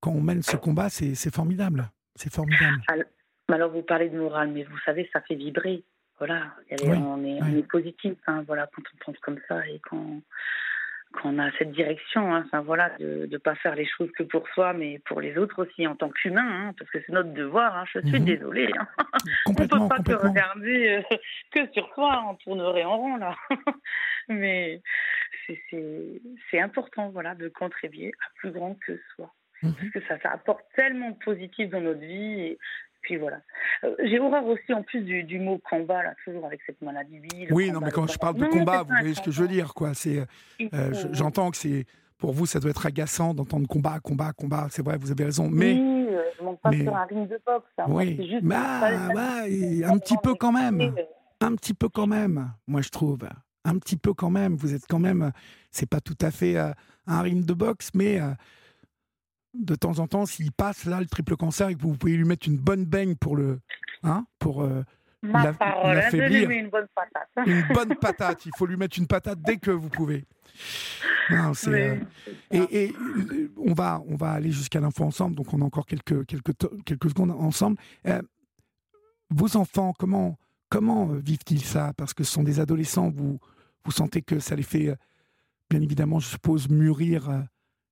quand 0.00 0.12
on 0.12 0.20
mène 0.20 0.42
ce 0.42 0.56
combat, 0.56 0.88
c'est 0.90 1.34
formidable. 1.34 1.90
C'est 2.16 2.32
formidable. 2.32 2.82
Alors, 3.48 3.70
vous 3.70 3.82
parlez 3.82 4.08
de 4.10 4.18
morale, 4.18 4.50
mais 4.52 4.64
vous 4.64 4.78
savez, 4.84 5.08
ça 5.12 5.20
fait 5.22 5.34
vibrer. 5.34 5.84
Voilà, 6.18 6.54
on, 6.82 7.24
est, 7.24 7.42
on, 7.42 7.56
est, 7.56 7.66
positif, 7.66 8.12
hein, 8.26 8.44
voilà, 8.46 8.68
quand 8.76 8.82
on 8.92 9.04
pense 9.06 9.18
comme 9.20 9.38
ça 9.48 9.66
et 9.66 9.80
quand, 9.88 10.20
qu'on 11.12 11.38
a 11.38 11.50
cette 11.58 11.72
direction, 11.72 12.34
hein, 12.34 12.44
enfin 12.46 12.60
voilà, 12.60 12.90
de 12.98 13.26
ne 13.30 13.38
pas 13.38 13.54
faire 13.56 13.74
les 13.74 13.86
choses 13.86 14.10
que 14.12 14.22
pour 14.22 14.46
soi, 14.50 14.72
mais 14.72 15.00
pour 15.00 15.20
les 15.20 15.36
autres 15.36 15.64
aussi 15.64 15.86
en 15.86 15.96
tant 15.96 16.08
qu'humain, 16.08 16.68
hein, 16.68 16.74
parce 16.78 16.90
que 16.90 16.98
c'est 17.04 17.12
notre 17.12 17.32
devoir. 17.32 17.76
Hein, 17.76 17.84
je 17.92 18.00
suis 18.00 18.20
mhm. 18.20 18.24
désolée. 18.24 18.70
on 19.46 19.50
ne 19.50 19.66
peut 19.66 19.88
pas 19.88 19.98
que 19.98 20.12
regarder 20.12 21.02
euh, 21.10 21.16
que 21.50 21.72
sur 21.72 21.92
soi, 21.94 22.24
on 22.28 22.34
tournerait 22.36 22.84
en 22.84 22.96
rond 22.96 23.16
là. 23.16 23.34
mais 24.28 24.80
c'est 25.68 26.60
important, 26.60 27.10
voilà, 27.10 27.34
de 27.34 27.48
contribuer 27.48 28.12
à 28.24 28.30
plus 28.36 28.52
grand 28.52 28.74
que 28.74 29.00
soi. 29.16 29.34
Mhm. 29.62 29.74
Parce 29.74 29.90
que 29.90 30.00
ça, 30.06 30.18
ça 30.20 30.30
apporte 30.30 30.64
tellement 30.74 31.10
de 31.10 31.18
positif 31.18 31.70
dans 31.70 31.80
notre 31.80 32.00
vie 32.00 32.40
et 32.40 32.58
puis 33.02 33.16
voilà. 33.16 33.40
Euh, 33.84 33.94
j'ai 34.04 34.18
horreur 34.18 34.44
aussi 34.46 34.72
en 34.72 34.82
plus 34.82 35.00
du, 35.02 35.38
mot 35.38 35.58
combat, 35.58 36.02
là, 36.02 36.14
toujours 36.24 36.46
avec 36.46 36.60
cette 36.66 36.80
maladie. 36.82 37.20
Oui, 37.50 37.70
non, 37.70 37.80
mais 37.80 37.90
quand 37.90 38.06
je 38.06 38.18
parle 38.18 38.36
de 38.36 38.46
combat, 38.46 38.82
vous 38.82 38.94
voyez 38.98 39.14
ce 39.14 39.22
que 39.22 39.30
je 39.30 39.42
veux 39.42 39.48
dire, 39.48 39.74
quoi. 39.74 39.94
C'est, 39.94 40.24
euh, 40.60 40.92
j'entends 41.12 41.50
que 41.50 41.56
c'est, 41.56 41.86
pour 42.18 42.32
vous, 42.32 42.46
ça 42.46 42.60
doit 42.60 42.70
être 42.70 42.86
agaçant 42.86 43.34
d'entendre 43.34 43.66
combat, 43.66 43.98
combat, 44.00 44.32
combat. 44.32 44.66
C'est 44.70 44.84
vrai, 44.84 44.96
vous 44.98 45.10
avez 45.10 45.24
raison. 45.24 45.48
Mais 45.50 45.72
oui, 45.72 46.06
euh, 46.10 46.22
je 46.38 46.44
monte 46.44 46.60
pas 46.60 46.72
sur 46.72 46.94
un 46.94 47.04
ring 47.04 47.28
de 47.28 47.40
boxe. 47.46 47.66
Hein. 47.78 47.84
Oui, 47.88 48.16
juste 48.16 48.44
bah, 48.44 49.08
bah, 49.14 49.44
un 49.44 49.98
petit 49.98 50.16
peu 50.22 50.34
quand 50.34 50.52
même, 50.52 50.94
un 51.40 51.54
petit 51.54 51.74
peu 51.74 51.88
quand 51.88 52.06
même. 52.06 52.52
Moi, 52.66 52.82
je 52.82 52.90
trouve, 52.90 53.20
un 53.64 53.78
petit 53.78 53.96
peu 53.96 54.12
quand 54.12 54.30
même. 54.30 54.54
Vous 54.56 54.74
êtes 54.74 54.86
quand 54.88 54.98
même, 54.98 55.32
c'est 55.70 55.88
pas 55.88 56.00
tout 56.00 56.18
à 56.20 56.30
fait 56.30 56.56
un 57.06 57.22
ring 57.22 57.46
de 57.46 57.54
boxe, 57.54 57.90
mais 57.94 58.20
de 59.54 59.74
temps 59.74 59.98
en 59.98 60.06
temps, 60.06 60.26
s'il 60.26 60.52
passe 60.52 60.84
là 60.84 61.00
le 61.00 61.06
triple 61.06 61.36
cancer 61.36 61.68
et 61.68 61.74
que 61.74 61.82
vous 61.82 61.96
pouvez 61.96 62.16
lui 62.16 62.24
mettre 62.24 62.48
une 62.48 62.58
bonne 62.58 62.84
baigne 62.84 63.16
pour 63.16 63.36
le, 63.36 63.60
hein, 64.02 64.26
pour 64.38 64.62
euh, 64.62 64.82
Ma 65.22 65.52
parole, 65.52 65.98
hein, 65.98 66.10
une 66.12 66.70
bonne 66.70 66.86
patate. 66.94 67.28
une 67.46 67.66
bonne 67.74 67.94
patate. 67.96 68.46
Il 68.46 68.52
faut 68.56 68.64
lui 68.64 68.78
mettre 68.78 68.98
une 68.98 69.06
patate 69.06 69.38
dès 69.42 69.58
que 69.58 69.70
vous 69.70 69.90
pouvez. 69.90 70.24
Euh, 71.30 71.96
et, 72.50 72.92
euh, 72.94 73.52
on 73.58 73.74
va 73.74 74.02
on 74.08 74.16
va 74.16 74.32
aller 74.32 74.50
jusqu'à 74.50 74.80
l'info 74.80 75.04
ensemble. 75.04 75.36
Donc 75.36 75.52
on 75.52 75.60
a 75.60 75.64
encore 75.64 75.84
quelques 75.84 76.24
quelques 76.26 76.52
quelques 76.86 77.10
secondes 77.10 77.32
ensemble. 77.32 77.76
vos 79.28 79.56
enfants, 79.58 79.92
comment 79.98 80.38
comment 80.70 81.06
vivent-ils 81.06 81.64
ça? 81.64 81.92
Parce 81.98 82.14
que 82.14 82.24
ce 82.24 82.32
sont 82.32 82.42
des 82.42 82.58
adolescents. 82.58 83.10
Vous 83.10 83.38
vous 83.84 83.92
sentez 83.92 84.22
que 84.22 84.38
ça 84.38 84.56
les 84.56 84.62
fait 84.62 84.96
bien 85.68 85.82
évidemment, 85.82 86.18
je 86.18 86.28
suppose, 86.28 86.70
mûrir 86.70 87.44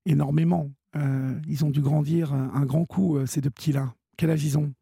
énormément. 0.07 0.71
Euh, 0.96 1.35
ils 1.46 1.64
ont 1.64 1.70
dû 1.70 1.81
grandir 1.81 2.33
un, 2.33 2.64
grand 2.64 2.85
coup, 2.85 3.18
euh, 3.18 3.27
ces 3.27 3.40
deux 3.40 3.51
petits-là. 3.51 3.94
Quel 4.16 4.31
âge 4.31 4.44
ils 4.44 4.59
ont? 4.59 4.72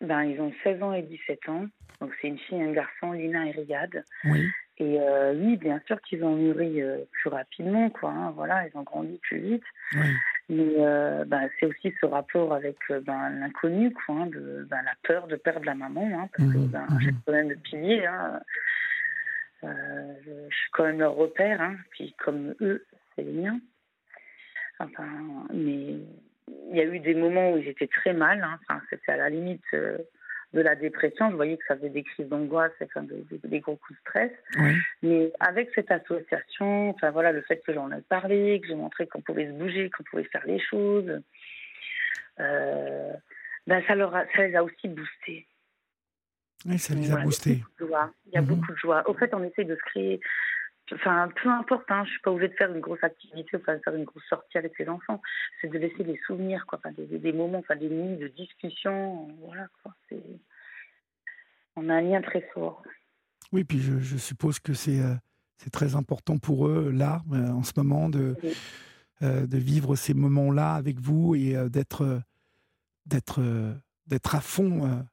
Ben, 0.00 0.22
Ils 0.24 0.40
ont 0.40 0.52
16 0.64 0.82
ans 0.82 0.92
et 0.92 1.02
17 1.02 1.48
ans. 1.48 1.66
Donc 2.00 2.12
c'est 2.20 2.28
une 2.28 2.38
fille 2.38 2.58
et 2.58 2.62
un 2.62 2.72
garçon, 2.72 3.12
Lina 3.12 3.46
et 3.46 3.50
Riyad. 3.50 4.04
Oui. 4.24 4.46
Et 4.78 5.00
euh, 5.00 5.34
oui, 5.34 5.56
bien 5.56 5.80
sûr 5.86 6.00
qu'ils 6.02 6.22
ont 6.22 6.36
mûri 6.36 6.80
plus 7.10 7.28
rapidement, 7.28 7.90
quoi. 7.90 8.10
Hein, 8.10 8.30
voilà, 8.30 8.66
ils 8.68 8.76
ont 8.78 8.84
grandi 8.84 9.18
plus 9.22 9.40
vite. 9.40 9.64
Oui. 9.94 10.06
Mais 10.50 11.24
ben, 11.26 11.50
c'est 11.58 11.66
aussi 11.66 11.92
ce 12.00 12.06
rapport 12.06 12.54
avec 12.54 12.76
ben, 12.88 13.28
l'inconnu, 13.30 13.92
quoi, 13.92 14.14
hein, 14.14 14.26
de, 14.26 14.66
ben, 14.70 14.80
la 14.84 14.94
peur 15.02 15.26
de 15.26 15.36
perdre 15.36 15.66
la 15.66 15.74
maman, 15.74 16.08
hein, 16.14 16.28
parce 16.36 16.52
que 16.52 16.58
j'ai 17.00 17.10
quand 17.26 17.32
même 17.32 17.50
le 17.50 17.56
pilier. 17.56 18.08
Je, 19.60 19.68
je, 20.24 20.54
suis 20.54 20.70
quand 20.72 20.84
même 20.84 21.00
leur 21.00 21.16
repère, 21.16 21.60
puis 21.90 22.14
comme 22.24 22.54
eux, 22.60 22.86
c'est 23.16 23.24
les 23.24 23.32
miens. 23.32 23.60
Enfin, 24.78 25.08
mais 25.52 25.96
il 26.70 26.76
y 26.76 26.80
a 26.80 26.84
eu 26.84 27.00
des 27.00 27.14
moments 27.14 27.52
où 27.52 27.62
j'étais 27.62 27.86
très 27.86 28.12
mal. 28.12 28.42
Hein. 28.42 28.58
Enfin, 28.62 28.80
c'était 28.90 29.12
à 29.12 29.16
la 29.16 29.28
limite 29.28 29.64
euh, 29.74 29.98
de 30.52 30.60
la 30.60 30.74
dépression. 30.74 31.30
Je 31.30 31.36
voyais 31.36 31.56
que 31.56 31.64
ça 31.66 31.76
faisait 31.76 31.88
des 31.88 32.02
crises 32.02 32.28
d'angoisse, 32.28 32.72
enfin, 32.82 33.02
des, 33.02 33.60
gros 33.60 33.76
coups 33.76 33.98
de 33.98 34.00
stress. 34.08 34.32
Mais 35.02 35.32
avec 35.40 35.70
cette 35.74 35.90
association, 35.90 36.90
enfin 36.90 37.10
voilà, 37.10 37.32
le 37.32 37.42
fait 37.42 37.62
que 37.64 37.72
j'en 37.72 37.90
ai 37.90 38.00
parlé, 38.02 38.60
que 38.60 38.68
j'ai 38.68 38.74
montré 38.74 39.06
qu'on 39.06 39.20
pouvait 39.20 39.46
se 39.46 39.52
bouger, 39.52 39.90
qu'on 39.90 40.04
pouvait 40.04 40.24
faire 40.24 40.46
les 40.46 40.60
choses, 40.60 41.20
euh, 42.40 43.12
ben 43.66 43.82
ça, 43.86 43.94
leur 43.94 44.12
ça 44.12 44.46
les 44.46 44.54
a 44.54 44.62
aussi 44.62 44.88
boostés. 44.88 45.46
Oui, 46.66 46.78
ça 46.78 46.94
les 46.94 47.10
a 47.12 47.16
boostés. 47.16 47.62
Il 47.80 48.32
y 48.32 48.36
a 48.36 48.42
beaucoup 48.42 48.72
de 48.72 48.78
joie. 48.78 49.08
Au 49.08 49.14
fait, 49.14 49.32
on 49.34 49.44
essaie 49.44 49.64
de 49.64 49.76
se 49.76 49.80
créer 49.90 50.20
Enfin, 50.92 51.28
peu 51.42 51.48
importe, 51.50 51.90
hein, 51.90 52.04
je 52.04 52.10
suis 52.10 52.20
pas 52.20 52.30
obligée 52.30 52.48
de 52.48 52.54
faire 52.54 52.72
une 52.72 52.80
grosse 52.80 53.02
activité, 53.02 53.56
enfin, 53.56 53.76
de 53.76 53.80
faire 53.82 53.94
une 53.94 54.04
grosse 54.04 54.24
sortie 54.28 54.58
avec 54.58 54.78
les 54.78 54.88
enfants. 54.88 55.20
C'est 55.60 55.68
de 55.68 55.78
laisser 55.78 56.04
des 56.04 56.18
souvenirs, 56.26 56.64
quoi, 56.66 56.78
enfin, 56.78 56.92
des, 56.96 57.18
des, 57.18 57.32
moments, 57.32 57.58
enfin, 57.58 57.76
des 57.76 57.88
nuits 57.88 58.16
de 58.16 58.28
discussion. 58.28 59.28
Voilà, 59.40 59.68
quoi. 59.82 59.94
On 61.76 61.88
a 61.88 61.94
un 61.94 62.00
lien 62.00 62.20
très 62.22 62.42
fort. 62.54 62.82
Oui, 63.52 63.64
puis 63.64 63.78
je, 63.78 63.98
je 63.98 64.16
suppose 64.16 64.58
que 64.58 64.74
c'est 64.74 65.00
euh, 65.00 65.14
c'est 65.56 65.70
très 65.70 65.94
important 65.94 66.38
pour 66.38 66.68
eux, 66.68 66.90
là, 66.90 67.22
euh, 67.32 67.48
en 67.48 67.62
ce 67.62 67.72
moment, 67.76 68.08
de, 68.08 68.36
euh, 69.22 69.46
de 69.46 69.58
vivre 69.58 69.96
ces 69.96 70.14
moments-là 70.14 70.74
avec 70.74 71.00
vous 71.00 71.34
et 71.34 71.56
d'être 71.68 72.22
d'être 73.06 73.40
d'être 74.06 74.34
à 74.34 74.40
fond 74.40 75.04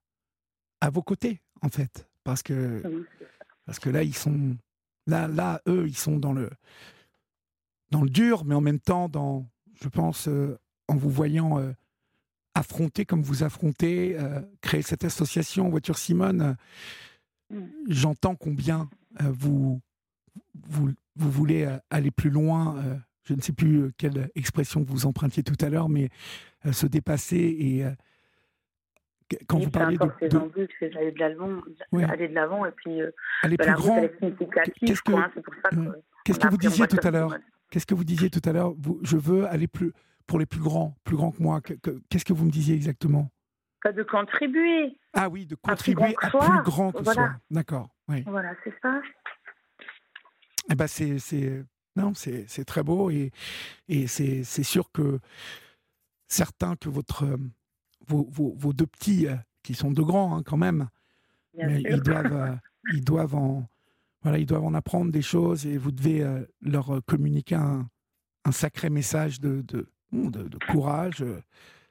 à 0.81 0.89
vos 0.89 1.01
côtés, 1.01 1.41
en 1.61 1.69
fait. 1.69 2.07
Parce 2.23 2.43
que, 2.43 2.81
parce 3.65 3.79
que 3.79 3.89
là, 3.89 4.03
ils 4.03 4.15
sont 4.15 4.57
Là, 5.07 5.27
là, 5.27 5.61
eux, 5.67 5.85
ils 5.87 5.97
sont 5.97 6.17
dans 6.17 6.33
le, 6.33 6.49
dans 7.91 8.01
le 8.01 8.09
dur, 8.09 8.45
mais 8.45 8.55
en 8.55 8.61
même 8.61 8.79
temps, 8.79 9.09
dans, 9.09 9.47
je 9.81 9.87
pense, 9.87 10.27
euh, 10.27 10.57
en 10.87 10.95
vous 10.95 11.09
voyant 11.09 11.59
euh, 11.59 11.71
affronter 12.55 13.05
comme 13.05 13.21
vous 13.21 13.43
affrontez, 13.43 14.17
euh, 14.17 14.41
créer 14.61 14.81
cette 14.81 15.03
association 15.03 15.69
Voiture 15.69 15.97
Simone, 15.97 16.55
mm. 17.51 17.65
j'entends 17.87 18.35
combien 18.35 18.89
vous, 19.19 19.79
vous, 20.67 20.89
vous, 21.15 21.31
voulez 21.31 21.69
aller 21.89 22.11
plus 22.11 22.29
loin. 22.29 22.83
je 23.23 23.33
ne 23.33 23.39
sais 23.39 23.53
plus 23.53 23.93
quelle 23.97 24.29
expression 24.35 24.83
vous 24.85 25.05
empruntiez 25.05 25.41
tout 25.41 25.55
à 25.61 25.69
l'heure, 25.69 25.87
mais 25.87 26.09
se 26.69 26.85
dépasser 26.85 27.37
et 27.37 27.85
quand 29.47 29.59
vous 29.59 29.69
parlez 29.69 29.97
de, 29.97 30.27
de... 30.27 30.37
envies, 30.37 30.67
de 30.81 31.19
l'avant, 31.19 31.61
aller 32.09 32.27
de 32.27 32.33
l'avant 32.33 32.65
et 32.65 32.71
puis 32.71 33.01
euh, 33.01 33.11
aller 33.41 33.57
bah, 33.57 33.65
plus 33.65 33.73
grand. 33.73 34.01
Qu'est-ce 34.81 35.01
que, 35.01 35.11
qu'est-ce 36.23 36.39
que 36.39 36.47
vous 36.47 36.57
disiez 36.57 36.87
tout 36.87 36.99
à 37.03 37.11
l'heure 37.11 37.35
Qu'est-ce 37.71 37.85
que 37.85 37.95
vous 37.95 38.03
disiez 38.03 38.29
tout 38.29 38.41
à 38.47 38.53
l'heure 38.53 38.73
Je 39.01 39.17
veux 39.17 39.45
aller 39.47 39.67
plus 39.67 39.91
pour 40.27 40.39
les 40.39 40.45
plus 40.45 40.59
grands, 40.59 40.95
plus 41.03 41.15
grands 41.15 41.31
que 41.31 41.41
moi. 41.41 41.61
Qu'est-ce 41.61 42.25
que 42.25 42.33
vous 42.33 42.45
me 42.45 42.51
disiez 42.51 42.75
exactement 42.75 43.29
De 43.83 44.03
contribuer. 44.03 44.97
Ah 45.13 45.29
oui, 45.29 45.45
de 45.45 45.55
contribuer 45.55 46.15
à 46.21 46.29
plus 46.29 46.63
grand 46.63 46.91
que, 46.91 47.03
soi. 47.03 47.31
D'accord. 47.49 47.89
Oui. 48.07 48.23
Voilà, 48.27 48.53
c'est 48.63 48.73
ça. 48.81 49.01
Eh 50.71 50.75
ben 50.75 50.87
c'est, 50.87 51.19
c'est 51.19 51.63
non, 51.95 52.13
c'est, 52.13 52.45
c'est 52.47 52.65
très 52.65 52.83
beau 52.83 53.09
et 53.09 53.31
et 53.87 54.07
c'est, 54.07 54.43
c'est 54.43 54.63
sûr 54.63 54.91
que 54.91 55.19
certains 56.27 56.75
que 56.75 56.89
votre 56.89 57.25
vos, 58.07 58.27
vos, 58.29 58.73
deux 58.73 58.85
petits, 58.85 59.27
qui 59.63 59.73
sont 59.73 59.91
de 59.91 60.01
grands 60.01 60.37
hein, 60.37 60.43
quand 60.43 60.57
même, 60.57 60.89
mais 61.57 61.81
ils 61.81 62.01
doivent, 62.01 62.59
ils 62.93 63.03
doivent 63.03 63.35
en, 63.35 63.67
voilà, 64.21 64.37
ils 64.37 64.45
doivent 64.45 64.65
en 64.65 64.73
apprendre 64.73 65.11
des 65.11 65.21
choses 65.21 65.65
et 65.65 65.77
vous 65.77 65.91
devez 65.91 66.25
leur 66.61 67.01
communiquer 67.05 67.55
un, 67.55 67.89
un, 68.45 68.51
sacré 68.51 68.89
message 68.89 69.39
de, 69.39 69.61
de, 69.61 69.87
de, 70.11 70.57
courage. 70.71 71.23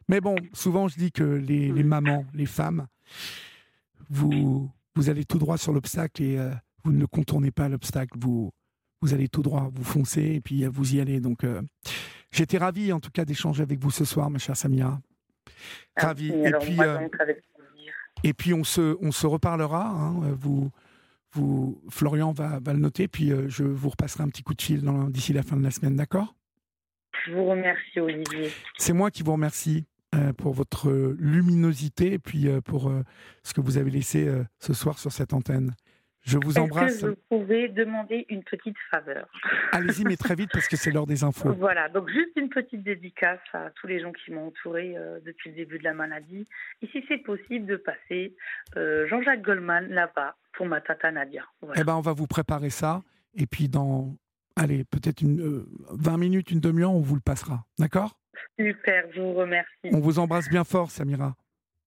Mais 0.08 0.20
bon, 0.20 0.36
souvent 0.52 0.88
je 0.88 0.96
dis 0.96 1.12
que 1.12 1.24
les, 1.24 1.72
les 1.72 1.82
mamans, 1.84 2.24
les 2.34 2.46
femmes, 2.46 2.86
vous, 4.10 4.70
vous 4.94 5.10
allez 5.10 5.24
tout 5.24 5.38
droit 5.38 5.58
sur 5.58 5.72
l'obstacle 5.72 6.22
et 6.22 6.38
vous 6.84 6.92
ne 6.92 7.06
contournez 7.06 7.50
pas 7.50 7.68
l'obstacle. 7.68 8.18
Vous, 8.18 8.52
vous 9.00 9.14
allez 9.14 9.28
tout 9.28 9.42
droit, 9.42 9.70
vous 9.74 9.84
foncez 9.84 10.22
et 10.22 10.40
puis 10.40 10.64
vous 10.66 10.94
y 10.94 11.00
allez. 11.00 11.20
Donc, 11.20 11.44
j'étais 12.30 12.58
ravi 12.58 12.92
en 12.92 13.00
tout 13.00 13.10
cas 13.10 13.24
d'échanger 13.24 13.62
avec 13.62 13.80
vous 13.80 13.90
ce 13.90 14.04
soir, 14.04 14.30
ma 14.30 14.38
chère 14.38 14.56
Samira. 14.56 15.00
Ravi. 15.96 16.28
et 16.28 16.52
puis, 16.60 16.78
et 18.22 18.32
puis 18.32 18.54
on 18.54 18.64
se, 18.64 18.96
on 19.00 19.12
se 19.12 19.26
reparlera. 19.26 19.86
Hein, 19.86 20.36
vous, 20.38 20.70
vous, 21.34 21.80
Florian 21.90 22.32
va, 22.32 22.58
va 22.60 22.72
le 22.72 22.78
noter, 22.78 23.08
puis 23.08 23.32
euh, 23.32 23.48
je 23.48 23.64
vous 23.64 23.90
repasserai 23.90 24.22
un 24.22 24.28
petit 24.28 24.42
coup 24.42 24.54
de 24.54 24.62
fil 24.62 24.82
d'ici 25.08 25.32
la 25.32 25.42
fin 25.42 25.56
de 25.56 25.62
la 25.62 25.70
semaine, 25.70 25.96
d'accord? 25.96 26.34
Je 27.26 27.32
vous 27.32 27.44
remercie, 27.44 28.00
Olivier. 28.00 28.50
C'est 28.78 28.92
moi 28.92 29.10
qui 29.10 29.22
vous 29.22 29.32
remercie 29.32 29.86
euh, 30.14 30.32
pour 30.32 30.52
votre 30.52 31.14
luminosité 31.18 32.12
et 32.12 32.18
puis 32.18 32.48
euh, 32.48 32.60
pour 32.60 32.92
ce 33.42 33.52
que 33.52 33.60
vous 33.60 33.78
avez 33.78 33.90
laissé 33.90 34.30
ce 34.58 34.72
soir 34.72 34.98
sur 34.98 35.12
cette 35.12 35.32
antenne. 35.32 35.74
Je 36.24 36.38
vous 36.38 36.58
embrasse. 36.58 37.02
Que 37.02 37.06
vous 37.06 37.16
pouvez 37.28 37.68
demander 37.68 38.26
une 38.30 38.42
petite 38.42 38.76
faveur. 38.90 39.28
Allez-y, 39.72 40.04
mais 40.04 40.16
très 40.16 40.34
vite 40.34 40.50
parce 40.52 40.68
que 40.68 40.76
c'est 40.76 40.90
l'heure 40.90 41.06
des 41.06 41.22
infos. 41.22 41.52
Voilà, 41.52 41.88
donc 41.88 42.08
juste 42.08 42.30
une 42.36 42.48
petite 42.48 42.82
dédicace 42.82 43.40
à 43.52 43.70
tous 43.70 43.86
les 43.86 44.00
gens 44.00 44.12
qui 44.12 44.32
m'ont 44.32 44.48
entouré 44.48 44.94
euh, 44.96 45.20
depuis 45.24 45.50
le 45.50 45.56
début 45.56 45.78
de 45.78 45.84
la 45.84 45.92
maladie. 45.92 46.46
Et 46.82 46.86
si 46.88 47.04
c'est 47.08 47.18
possible 47.18 47.66
de 47.66 47.76
passer 47.76 48.34
euh, 48.76 49.06
Jean-Jacques 49.06 49.42
Goldman 49.42 49.88
là-bas 49.90 50.36
pour 50.54 50.66
ma 50.66 50.80
tata 50.80 51.10
Nadia. 51.10 51.44
Eh 51.76 51.84
ben, 51.84 51.94
on 51.94 52.00
va 52.00 52.12
vous 52.12 52.26
préparer 52.26 52.70
ça. 52.70 53.02
Et 53.34 53.46
puis 53.46 53.68
dans, 53.68 54.16
allez, 54.56 54.84
peut-être 54.84 55.20
une 55.20 55.64
20 55.90 56.14
euh, 56.14 56.16
minutes, 56.16 56.50
une 56.50 56.60
demi-heure, 56.60 56.92
on 56.92 57.00
vous 57.00 57.16
le 57.16 57.20
passera. 57.20 57.64
D'accord? 57.78 58.18
Super, 58.58 59.04
je 59.14 59.20
vous 59.20 59.34
remercie. 59.34 59.90
On 59.92 60.00
vous 60.00 60.18
embrasse 60.18 60.48
bien 60.48 60.64
fort, 60.64 60.90
Samira. 60.90 61.34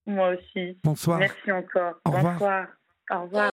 Moi 0.06 0.36
aussi. 0.36 0.78
Bonsoir. 0.84 1.20
Merci 1.20 1.52
encore. 1.52 1.96
Au 2.06 2.12
Bonsoir. 2.12 2.68
Au 3.10 3.22
revoir. 3.24 3.46